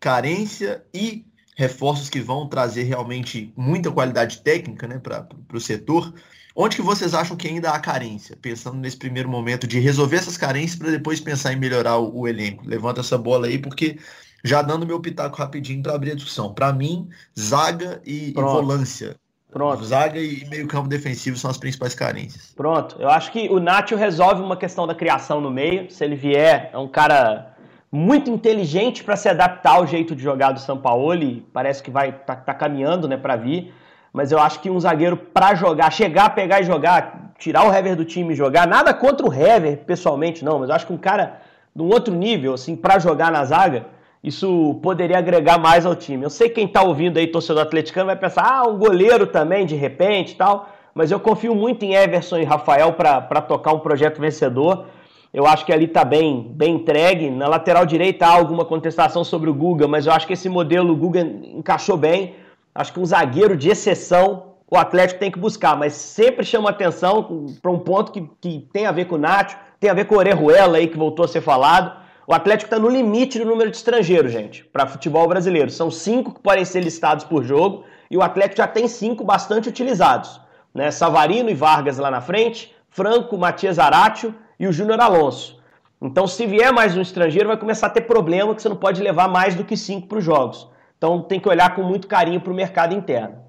carência 0.01 0.85
e 0.93 1.25
reforços 1.57 2.11
que 2.11 2.21
vão 2.21 2.49
trazer 2.49 2.83
realmente 2.83 3.53
muita 3.57 3.93
qualidade 3.93 4.41
técnica 4.41 4.89
né, 4.89 4.99
para 4.99 5.29
o 5.53 5.61
setor, 5.61 6.13
onde 6.57 6.77
que 6.77 6.83
vocês 6.83 7.15
acham 7.15 7.37
que 7.37 7.47
ainda 7.47 7.71
há 7.71 7.79
carência? 7.79 8.37
Pensando 8.41 8.79
nesse 8.79 8.97
primeiro 8.97 9.29
momento 9.29 9.67
de 9.67 9.79
resolver 9.79 10.17
essas 10.17 10.37
carências 10.37 10.79
para 10.79 10.91
depois 10.91 11.21
pensar 11.21 11.53
em 11.53 11.57
melhorar 11.57 11.99
o, 11.99 12.21
o, 12.21 12.29
elenco. 12.29 12.67
Levanta 12.67 13.01
essa 13.01 13.19
bola 13.19 13.47
aí, 13.47 13.59
porque 13.59 13.99
já 14.43 14.63
dando 14.63 14.87
meu 14.87 14.99
pitaco 15.01 15.37
rapidinho 15.37 15.83
para 15.83 15.95
abrir 15.95 16.13
a 16.13 16.15
discussão. 16.15 16.55
Para 16.55 16.73
mim, 16.73 17.09
zaga 17.39 18.01
e, 18.05 18.31
e 18.31 18.33
volância 18.33 19.17
Pronto. 19.57 19.83
Zaga 19.85 20.21
e 20.21 20.45
meio 20.51 20.69
campo 20.69 20.87
defensivo 20.87 21.35
são 21.39 21.51
as 21.51 21.57
principais 21.57 21.95
carências. 21.95 22.53
Pronto. 22.55 22.97
Eu 22.99 23.09
acho 23.09 23.33
que 23.33 23.49
o 23.49 23.59
Nacho 23.59 23.97
resolve 23.97 24.43
uma 24.43 24.55
questão 24.55 24.87
da 24.87 24.95
criação 24.95 25.41
no 25.41 25.51
meio. 25.51 25.91
Se 25.91 26.05
ele 26.05 26.15
vier, 26.15 26.69
é 26.75 26.77
um 26.77 26.87
cara 26.87 27.55
muito 27.91 28.31
inteligente 28.31 29.03
para 29.03 29.17
se 29.17 29.31
adaptar 29.31 29.77
ao 29.77 29.87
jeito 29.87 30.15
de 30.15 30.23
jogar 30.23 30.53
do 30.53 30.61
Sampaoli. 30.61 31.47
Parece 31.55 31.83
que 31.83 31.91
vai 31.91 32.13
tá, 32.13 32.37
tá 32.37 32.53
caminhando, 32.53 33.09
né, 33.09 33.17
para 33.17 33.35
vir. 33.35 33.73
Mas 34.17 34.33
eu 34.33 34.39
acho 34.39 34.61
que 34.61 34.71
um 34.71 34.81
zagueiro 34.81 35.15
para 35.15 35.55
jogar, 35.55 35.93
chegar, 35.93 36.35
pegar 36.35 36.63
e 36.63 36.65
jogar, 36.65 37.35
tirar 37.39 37.69
o 37.69 37.71
Hever 37.71 37.95
do 37.95 38.03
time 38.03 38.33
e 38.33 38.35
jogar, 38.35 38.67
nada 38.67 38.95
contra 38.95 39.29
o 39.29 39.31
Hever, 39.31 39.81
pessoalmente 39.85 40.43
não, 40.43 40.59
mas 40.59 40.71
eu 40.71 40.75
acho 40.75 40.87
que 40.87 40.93
um 40.95 40.97
cara 40.97 41.39
de 41.75 41.83
um 41.83 41.89
outro 41.91 42.15
nível, 42.15 42.55
assim, 42.55 42.75
para 42.75 42.99
jogar 42.99 43.31
na 43.31 43.45
zaga, 43.45 43.85
isso 44.25 44.81
poderia 44.83 45.19
agregar 45.19 45.59
mais 45.59 45.85
ao 45.85 45.95
time. 45.95 46.25
Eu 46.25 46.31
sei 46.31 46.49
que 46.49 46.55
quem 46.55 46.65
está 46.65 46.83
ouvindo 46.83 47.19
aí, 47.19 47.27
torcedor 47.27 47.65
atleticano, 47.65 48.07
vai 48.07 48.17
pensar, 48.17 48.43
ah, 48.43 48.67
um 48.67 48.79
goleiro 48.79 49.27
também, 49.27 49.67
de 49.67 49.77
repente 49.77 50.35
tal, 50.35 50.71
mas 50.95 51.11
eu 51.11 51.21
confio 51.21 51.55
muito 51.55 51.85
em 51.85 51.93
Everson 51.93 52.39
e 52.39 52.45
Rafael 52.45 52.95
para 52.95 53.43
tocar 53.43 53.75
um 53.75 53.81
projeto 53.81 54.19
vencedor. 54.19 54.87
Eu 55.31 55.47
acho 55.47 55.67
que 55.67 55.75
ali 55.75 55.85
está 55.85 56.07
bem, 56.07 56.51
bem 56.55 56.77
entregue. 56.77 57.29
Na 57.29 57.49
lateral 57.49 57.85
direita 57.85 58.27
há 58.27 58.31
alguma 58.31 58.65
contestação 58.65 59.23
sobre 59.23 59.51
o 59.51 59.55
Guga, 59.55 59.87
mas 59.87 60.07
eu 60.07 60.13
acho 60.15 60.27
que 60.27 60.33
esse 60.33 60.49
modelo 60.49 60.95
o 60.95 60.97
Guga 60.97 61.21
encaixou 61.21 61.99
bem. 61.99 62.35
Acho 62.77 62.93
que 62.93 63.01
um 63.01 63.07
zagueiro 63.07 63.57
de 63.57 63.71
exceção 63.71 64.57
o 64.69 64.77
Atlético 64.77 65.21
tem 65.21 65.31
que 65.31 65.39
buscar, 65.39 65.77
mas 65.77 65.93
sempre 65.93 66.45
chama 66.45 66.71
atenção 66.71 67.47
para 67.63 67.71
um 67.71 67.79
ponto 67.79 68.11
que, 68.11 68.29
que 68.41 68.69
tem 68.73 68.85
a 68.85 68.93
ver 68.93 69.05
com 69.05 69.15
o 69.15 69.19
Nacho, 69.19 69.57
tem 69.79 69.89
a 69.89 69.95
ver 69.95 70.07
com 70.07 70.17
o 70.17 70.19
Orejuela 70.19 70.79
aí, 70.79 70.89
que 70.89 70.99
voltou 70.99 71.25
a 71.25 71.29
ser 71.29 71.41
falado. 71.41 72.05
O 72.27 72.35
Atlético 72.35 72.67
está 72.67 72.79
no 72.79 72.89
limite 72.89 73.39
do 73.39 73.45
número 73.45 73.71
de 73.71 73.77
estrangeiros, 73.77 74.33
gente, 74.33 74.65
para 74.65 74.87
futebol 74.87 75.29
brasileiro. 75.29 75.71
São 75.71 75.89
cinco 75.91 76.35
que 76.35 76.41
podem 76.41 76.65
ser 76.65 76.81
listados 76.81 77.25
por 77.25 77.45
jogo 77.45 77.85
e 78.11 78.17
o 78.17 78.23
Atlético 78.23 78.57
já 78.57 78.67
tem 78.67 78.89
cinco 78.89 79.23
bastante 79.23 79.69
utilizados. 79.69 80.41
Né? 80.75 80.91
Savarino 80.91 81.49
e 81.49 81.55
Vargas 81.55 81.99
lá 81.99 82.11
na 82.11 82.21
frente, 82.21 82.75
Franco, 82.91 83.39
Matias 83.39 83.79
Aratio 83.79 84.35
e 84.59 84.67
o 84.67 84.73
Júnior 84.73 85.01
Alonso. 85.01 85.61
Então, 86.03 86.27
se 86.27 86.45
vier 86.45 86.73
mais 86.73 86.97
um 86.97 87.01
estrangeiro, 87.01 87.49
vai 87.49 87.57
começar 87.57 87.87
a 87.87 87.91
ter 87.91 88.03
problema 88.03 88.55
que 88.55 88.61
você 88.61 88.69
não 88.69 88.77
pode 88.77 89.01
levar 89.01 89.29
mais 89.29 89.55
do 89.55 89.65
que 89.65 89.77
cinco 89.77 90.09
para 90.09 90.19
os 90.19 90.25
jogos. 90.25 90.69
Então, 90.97 91.23
tem 91.23 91.39
que 91.39 91.49
olhar 91.49 91.75
com 91.75 91.83
muito 91.83 92.07
carinho 92.07 92.41
para 92.41 92.53
o 92.53 92.57
mercado 92.57 92.95
interno. 92.95 93.47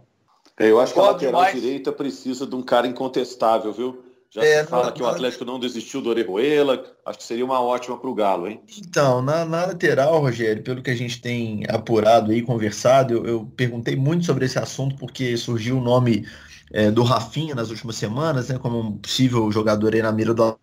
É, 0.59 0.71
eu 0.71 0.79
acho 0.79 0.93
que 0.93 0.99
a 0.99 1.03
lateral 1.03 1.41
demais. 1.41 1.61
direita 1.61 1.91
precisa 1.91 2.47
de 2.47 2.55
um 2.55 2.63
cara 2.63 2.87
incontestável, 2.87 3.71
viu? 3.71 4.03
Já 4.29 4.43
é, 4.43 4.63
se 4.63 4.69
fala 4.69 4.91
que 4.91 5.01
o 5.01 5.07
Atlético 5.07 5.45
não 5.45 5.59
desistiu 5.59 6.01
do 6.01 6.09
Orejuela, 6.09 6.83
acho 7.05 7.17
que 7.17 7.23
seria 7.23 7.45
uma 7.45 7.61
ótima 7.61 7.97
para 7.97 8.09
o 8.09 8.13
Galo, 8.13 8.47
hein? 8.47 8.59
Então, 8.77 9.21
na, 9.21 9.45
na, 9.45 9.67
lateral, 9.67 10.19
Rogério, 10.19 10.61
pelo 10.63 10.81
que 10.81 10.91
a 10.91 10.95
gente 10.95 11.21
tem 11.21 11.63
apurado 11.69 12.33
e 12.33 12.41
conversado, 12.41 13.13
eu, 13.13 13.25
eu, 13.25 13.51
perguntei 13.55 13.95
muito 13.95 14.25
sobre 14.25 14.45
esse 14.45 14.59
assunto 14.59 14.95
porque 14.97 15.37
surgiu 15.37 15.77
o 15.77 15.81
nome 15.81 16.27
é, 16.73 16.91
do 16.91 17.03
Rafinha 17.03 17.55
nas 17.55 17.69
últimas 17.69 17.95
semanas, 17.95 18.49
né, 18.49 18.59
como 18.59 18.79
um 18.79 18.97
possível 18.97 19.49
jogador 19.49 19.93
aí 19.93 20.01
na 20.01 20.11
mira 20.11 20.33
do 20.33 20.59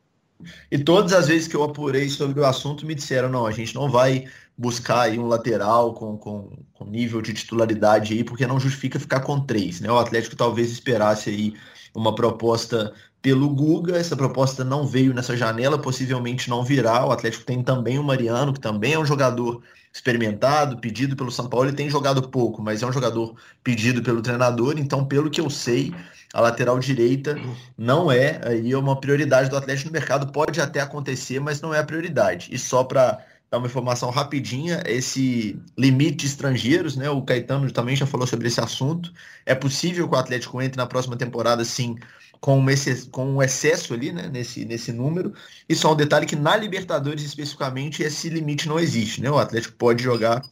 E 0.70 0.78
todas 0.78 1.14
as 1.14 1.28
vezes 1.28 1.48
que 1.48 1.56
eu 1.56 1.64
apurei 1.64 2.10
sobre 2.10 2.38
o 2.40 2.44
assunto, 2.44 2.84
me 2.84 2.94
disseram, 2.94 3.30
não, 3.30 3.46
a 3.46 3.50
gente 3.50 3.74
não 3.74 3.88
vai 3.90 4.26
buscar 4.56 5.02
aí 5.02 5.18
um 5.18 5.26
lateral 5.26 5.94
com, 5.94 6.16
com, 6.16 6.50
com 6.72 6.84
nível 6.84 7.20
de 7.20 7.34
titularidade 7.34 8.14
aí, 8.14 8.24
porque 8.24 8.46
não 8.46 8.60
justifica 8.60 9.00
ficar 9.00 9.20
com 9.20 9.40
três, 9.40 9.80
né? 9.80 9.90
O 9.90 9.98
Atlético 9.98 10.36
talvez 10.36 10.70
esperasse 10.70 11.30
aí 11.30 11.54
uma 11.94 12.14
proposta 12.14 12.92
pelo 13.20 13.48
Guga, 13.48 13.96
essa 13.96 14.14
proposta 14.16 14.62
não 14.62 14.86
veio 14.86 15.14
nessa 15.14 15.36
janela, 15.36 15.78
possivelmente 15.78 16.50
não 16.50 16.62
virá. 16.62 17.06
O 17.06 17.10
Atlético 17.10 17.44
tem 17.44 17.62
também 17.62 17.98
o 17.98 18.04
Mariano, 18.04 18.52
que 18.52 18.60
também 18.60 18.92
é 18.92 18.98
um 18.98 19.06
jogador 19.06 19.62
experimentado, 19.94 20.78
pedido 20.78 21.14
pelo 21.14 21.30
São 21.30 21.48
Paulo, 21.48 21.68
ele 21.68 21.76
tem 21.76 21.88
jogado 21.88 22.28
pouco, 22.28 22.60
mas 22.60 22.82
é 22.82 22.86
um 22.86 22.92
jogador 22.92 23.36
pedido 23.62 24.02
pelo 24.02 24.20
treinador, 24.20 24.74
então 24.76 25.06
pelo 25.06 25.30
que 25.30 25.40
eu 25.40 25.48
sei, 25.48 25.94
a 26.34 26.40
lateral 26.40 26.80
direita 26.80 27.38
não 27.78 28.10
é 28.10 28.40
aí 28.44 28.74
uma 28.74 29.00
prioridade 29.00 29.48
do 29.48 29.56
Atlético 29.56 29.88
no 29.88 29.92
mercado, 29.92 30.32
pode 30.32 30.60
até 30.60 30.80
acontecer, 30.80 31.38
mas 31.38 31.60
não 31.60 31.72
é 31.72 31.78
a 31.78 31.84
prioridade. 31.84 32.48
E 32.52 32.58
só 32.58 32.82
para 32.82 33.24
dar 33.50 33.58
uma 33.58 33.66
informação 33.66 34.10
rapidinha, 34.10 34.82
esse 34.86 35.58
limite 35.78 36.16
de 36.16 36.26
estrangeiros, 36.26 36.96
né? 36.96 37.08
O 37.10 37.22
Caetano 37.22 37.70
também 37.70 37.94
já 37.94 38.06
falou 38.06 38.26
sobre 38.26 38.48
esse 38.48 38.60
assunto. 38.60 39.12
É 39.46 39.54
possível 39.54 40.08
que 40.08 40.14
o 40.14 40.18
Atlético 40.18 40.60
entre 40.60 40.76
na 40.76 40.86
próxima 40.86 41.16
temporada, 41.16 41.64
sim, 41.64 41.96
com 42.40 42.58
um, 42.58 42.68
excesso, 42.68 43.08
com 43.10 43.26
um 43.26 43.42
excesso 43.42 43.94
ali, 43.94 44.12
né, 44.12 44.28
nesse, 44.28 44.64
nesse 44.64 44.92
número. 44.92 45.32
E 45.68 45.74
só 45.74 45.92
um 45.92 45.96
detalhe 45.96 46.26
que 46.26 46.36
na 46.36 46.56
Libertadores, 46.56 47.22
especificamente, 47.22 48.02
esse 48.02 48.28
limite 48.28 48.68
não 48.68 48.78
existe, 48.78 49.22
né? 49.22 49.30
O 49.30 49.38
Atlético 49.38 49.76
pode 49.76 50.02
jogar 50.02 50.42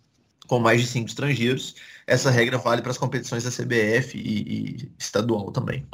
com 0.46 0.58
mais 0.58 0.80
de 0.80 0.86
cinco 0.86 1.08
estrangeiros. 1.08 1.74
Essa 2.06 2.30
regra 2.30 2.58
vale 2.58 2.82
para 2.82 2.90
as 2.90 2.98
competições 2.98 3.44
da 3.44 3.50
CBF 3.50 4.16
e, 4.16 4.20
e 4.20 4.92
estadual 4.98 5.50
também. 5.50 5.86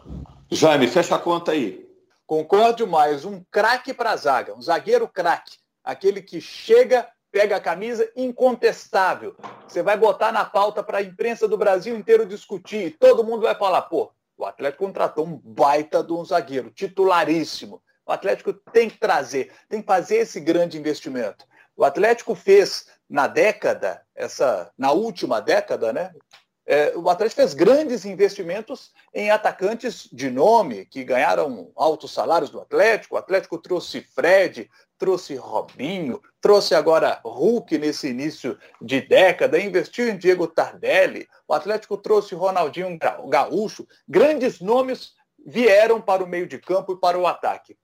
Jaime, 0.51 0.87
fecha 0.89 1.15
a 1.15 1.19
conta 1.19 1.53
aí. 1.53 1.87
Concordo 2.27 2.87
mais. 2.87 3.25
Um 3.25 3.43
craque 3.51 3.95
para 3.95 4.13
a 4.13 4.17
zaga, 4.17 4.55
um 4.55 4.61
zagueiro 4.61 5.09
craque 5.09 5.57
aquele 5.89 6.21
que 6.21 6.39
chega, 6.39 7.09
pega 7.33 7.57
a 7.57 7.61
camisa, 7.61 8.13
incontestável. 8.15 9.35
Você 9.67 9.83
vai 9.83 9.97
botar 9.97 10.31
na 10.31 10.45
pauta 10.45 10.83
para 10.83 10.99
a 10.99 11.03
imprensa 11.03 11.49
do 11.49 11.57
Brasil 11.57 11.97
inteiro 11.97 12.27
discutir, 12.27 12.87
e 12.89 12.91
todo 12.91 13.25
mundo 13.25 13.41
vai 13.41 13.55
falar, 13.55 13.81
pô, 13.83 14.13
o 14.37 14.45
Atlético 14.45 14.85
contratou 14.85 15.27
um 15.27 15.39
baita 15.43 16.05
de 16.05 16.13
um 16.13 16.23
zagueiro, 16.23 16.71
titularíssimo. 16.71 17.83
O 18.05 18.13
Atlético 18.13 18.53
tem 18.53 18.91
que 18.91 18.99
trazer, 18.99 19.51
tem 19.67 19.81
que 19.81 19.87
fazer 19.87 20.17
esse 20.17 20.39
grande 20.39 20.79
investimento. 20.79 21.47
O 21.75 21.83
Atlético 21.83 22.35
fez 22.35 22.87
na 23.09 23.27
década, 23.27 24.03
essa, 24.15 24.71
na 24.77 24.93
última 24.93 25.41
década, 25.41 25.91
né? 25.91 26.13
É, 26.71 26.93
o 26.95 27.09
Atlético 27.09 27.41
fez 27.41 27.55
grandes 27.55 28.05
investimentos 28.05 28.93
em 29.15 29.31
atacantes 29.31 30.07
de 30.13 30.31
nome, 30.31 30.85
que 30.85 31.03
ganharam 31.03 31.73
altos 31.75 32.13
salários 32.13 32.51
do 32.51 32.61
Atlético. 32.61 33.15
O 33.15 33.19
Atlético 33.19 33.57
trouxe 33.57 34.03
Fred, 34.03 34.69
trouxe 34.99 35.35
Robinho, 35.35 36.21
trouxe 36.43 36.75
agora 36.75 37.23
Hulk 37.25 37.79
nesse 37.79 38.09
início 38.09 38.59
de 38.83 39.01
década, 39.01 39.59
investiu 39.59 40.11
em 40.11 40.19
Diego 40.19 40.47
Tardelli, 40.47 41.27
o 41.49 41.55
Atlético 41.55 41.97
trouxe 41.97 42.35
Ronaldinho 42.35 42.99
Gaúcho, 43.31 43.89
grandes 44.07 44.61
nomes 44.61 45.15
vieram 45.47 46.03
para 46.03 46.23
o 46.23 46.27
meio 46.27 46.47
de 46.47 46.59
campo 46.59 46.93
e 46.93 47.01
para 47.01 47.19
o 47.19 47.27
ataque. 47.27 47.79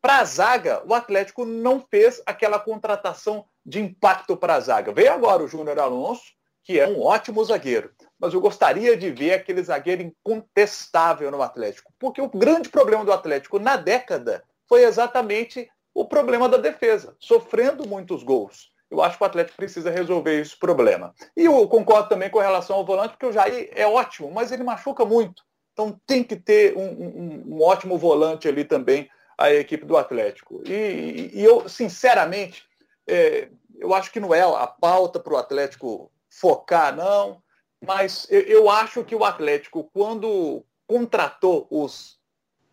Para 0.00 0.18
a 0.18 0.24
zaga, 0.24 0.80
o 0.86 0.94
Atlético 0.94 1.44
não 1.44 1.84
fez 1.90 2.22
aquela 2.24 2.60
contratação 2.60 3.44
de 3.66 3.80
impacto 3.80 4.36
para 4.36 4.54
a 4.54 4.60
zaga. 4.60 4.92
Veio 4.92 5.12
agora 5.12 5.42
o 5.42 5.48
Júnior 5.48 5.80
Alonso, 5.80 6.37
que 6.68 6.78
é 6.78 6.86
um 6.86 7.00
ótimo 7.00 7.42
zagueiro, 7.42 7.90
mas 8.20 8.34
eu 8.34 8.42
gostaria 8.42 8.94
de 8.94 9.10
ver 9.10 9.32
aquele 9.32 9.62
zagueiro 9.62 10.02
incontestável 10.02 11.30
no 11.30 11.40
Atlético, 11.40 11.90
porque 11.98 12.20
o 12.20 12.28
grande 12.28 12.68
problema 12.68 13.06
do 13.06 13.10
Atlético 13.10 13.58
na 13.58 13.74
década 13.74 14.44
foi 14.68 14.84
exatamente 14.84 15.66
o 15.94 16.04
problema 16.04 16.46
da 16.46 16.58
defesa, 16.58 17.16
sofrendo 17.18 17.88
muitos 17.88 18.22
gols. 18.22 18.70
Eu 18.90 19.00
acho 19.00 19.16
que 19.16 19.22
o 19.22 19.26
Atlético 19.26 19.56
precisa 19.56 19.90
resolver 19.90 20.38
esse 20.38 20.54
problema. 20.58 21.14
E 21.34 21.46
eu 21.46 21.66
concordo 21.68 22.10
também 22.10 22.28
com 22.28 22.38
relação 22.38 22.76
ao 22.76 22.84
volante, 22.84 23.12
porque 23.12 23.24
o 23.24 23.32
Jair 23.32 23.70
é 23.74 23.86
ótimo, 23.86 24.30
mas 24.30 24.52
ele 24.52 24.62
machuca 24.62 25.06
muito. 25.06 25.42
Então 25.72 25.98
tem 26.06 26.22
que 26.22 26.36
ter 26.36 26.76
um, 26.76 26.82
um, 26.82 27.44
um 27.46 27.62
ótimo 27.62 27.96
volante 27.96 28.46
ali 28.46 28.62
também, 28.62 29.08
a 29.38 29.50
equipe 29.54 29.86
do 29.86 29.96
Atlético. 29.96 30.62
E, 30.66 31.30
e 31.32 31.42
eu, 31.42 31.66
sinceramente, 31.66 32.64
é, 33.06 33.48
eu 33.78 33.94
acho 33.94 34.12
que 34.12 34.20
não 34.20 34.34
é 34.34 34.42
a 34.42 34.66
pauta 34.66 35.18
para 35.18 35.32
o 35.32 35.38
Atlético 35.38 36.12
focar, 36.40 36.94
não. 36.94 37.42
Mas 37.84 38.26
eu, 38.30 38.40
eu 38.42 38.70
acho 38.70 39.04
que 39.04 39.14
o 39.14 39.24
Atlético, 39.24 39.88
quando 39.92 40.64
contratou 40.86 41.66
os 41.70 42.18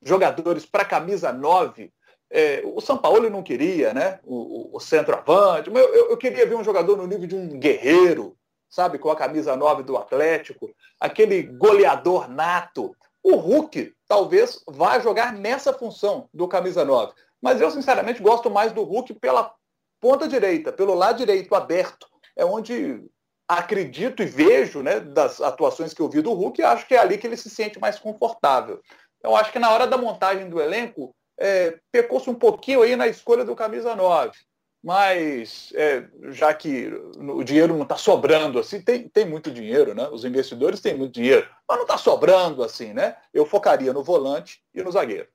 jogadores 0.01 0.65
para 0.65 0.85
camisa 0.85 1.31
9, 1.31 1.91
é, 2.29 2.61
o 2.65 2.81
São 2.81 2.97
Paulo 2.97 3.29
não 3.29 3.43
queria, 3.43 3.93
né? 3.93 4.19
O, 4.23 4.75
o, 4.75 4.79
centroavante, 4.79 5.69
mas 5.69 5.83
eu, 5.83 6.09
eu, 6.11 6.17
queria 6.17 6.45
ver 6.45 6.55
um 6.55 6.63
jogador 6.63 6.97
no 6.97 7.07
nível 7.07 7.27
de 7.27 7.35
um 7.35 7.59
guerreiro, 7.59 8.35
sabe, 8.69 8.97
com 8.97 9.09
a 9.09 9.15
camisa 9.15 9.55
9 9.55 9.83
do 9.83 9.95
Atlético, 9.97 10.73
aquele 10.99 11.43
goleador 11.43 12.27
nato. 12.27 12.95
O 13.23 13.35
Hulk 13.35 13.93
talvez 14.07 14.61
vá 14.67 14.99
jogar 14.99 15.33
nessa 15.33 15.73
função 15.73 16.29
do 16.33 16.47
camisa 16.47 16.83
9. 16.83 17.13
Mas 17.41 17.61
eu, 17.61 17.69
sinceramente, 17.71 18.21
gosto 18.21 18.49
mais 18.49 18.71
do 18.71 18.83
Hulk 18.83 19.13
pela 19.15 19.53
ponta 19.99 20.27
direita, 20.27 20.71
pelo 20.71 20.93
lado 20.93 21.17
direito 21.17 21.53
aberto. 21.55 22.07
É 22.35 22.43
onde 22.43 23.03
acredito 23.47 24.23
e 24.23 24.25
vejo, 24.25 24.81
né, 24.81 24.99
das 24.99 25.39
atuações 25.39 25.93
que 25.93 26.01
eu 26.01 26.09
vi 26.09 26.21
do 26.21 26.33
Hulk, 26.33 26.61
acho 26.63 26.87
que 26.87 26.95
é 26.95 26.99
ali 26.99 27.17
que 27.17 27.27
ele 27.27 27.37
se 27.37 27.49
sente 27.49 27.79
mais 27.79 27.99
confortável. 27.99 28.81
Então, 29.19 29.35
acho 29.35 29.51
que 29.51 29.59
na 29.59 29.71
hora 29.71 29.87
da 29.87 29.97
montagem 29.97 30.49
do 30.49 30.59
elenco, 30.59 31.15
é, 31.37 31.77
pecou-se 31.91 32.29
um 32.29 32.35
pouquinho 32.35 32.81
aí 32.81 32.95
na 32.95 33.07
escolha 33.07 33.43
do 33.43 33.55
camisa 33.55 33.95
9. 33.95 34.31
Mas, 34.83 35.73
é, 35.73 36.07
já 36.29 36.53
que 36.53 36.89
o 37.17 37.43
dinheiro 37.43 37.73
não 37.73 37.83
está 37.83 37.97
sobrando 37.97 38.59
assim, 38.59 38.79
tem, 38.79 39.09
tem 39.09 39.25
muito 39.25 39.49
dinheiro, 39.49 39.95
né? 39.95 40.07
Os 40.09 40.23
investidores 40.23 40.79
têm 40.79 40.95
muito 40.95 41.13
dinheiro, 41.13 41.49
mas 41.67 41.77
não 41.77 41.85
está 41.85 41.97
sobrando 41.97 42.63
assim, 42.63 42.93
né? 42.93 43.15
Eu 43.33 43.47
focaria 43.47 43.91
no 43.91 44.03
volante 44.03 44.61
e 44.75 44.83
no 44.83 44.91
zagueiro. 44.91 45.27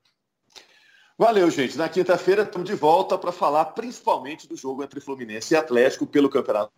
Valeu, 1.17 1.51
gente. 1.51 1.77
Na 1.77 1.89
quinta-feira 1.89 2.43
estamos 2.43 2.67
de 2.67 2.75
volta 2.75 3.17
para 3.17 3.33
falar 3.33 3.65
principalmente 3.65 4.47
do 4.47 4.55
jogo 4.55 4.83
entre 4.83 5.01
Fluminense 5.01 5.53
e 5.53 5.57
Atlético 5.57 6.07
pelo 6.07 6.29
campeonato. 6.29 6.71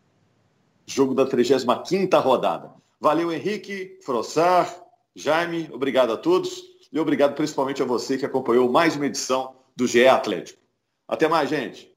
Jogo 0.85 1.13
da 1.13 1.25
35ª 1.25 2.21
rodada. 2.21 2.73
Valeu, 2.99 3.31
Henrique, 3.31 3.99
Frossar, 4.03 4.83
Jaime, 5.15 5.69
obrigado 5.71 6.11
a 6.11 6.17
todos. 6.17 6.63
E 6.91 6.99
obrigado 6.99 7.35
principalmente 7.35 7.81
a 7.81 7.85
você 7.85 8.17
que 8.17 8.25
acompanhou 8.25 8.71
mais 8.71 8.95
uma 8.95 9.07
edição 9.07 9.55
do 9.75 9.87
GE 9.87 10.07
Atlético. 10.07 10.59
Até 11.07 11.27
mais, 11.27 11.49
gente. 11.49 11.92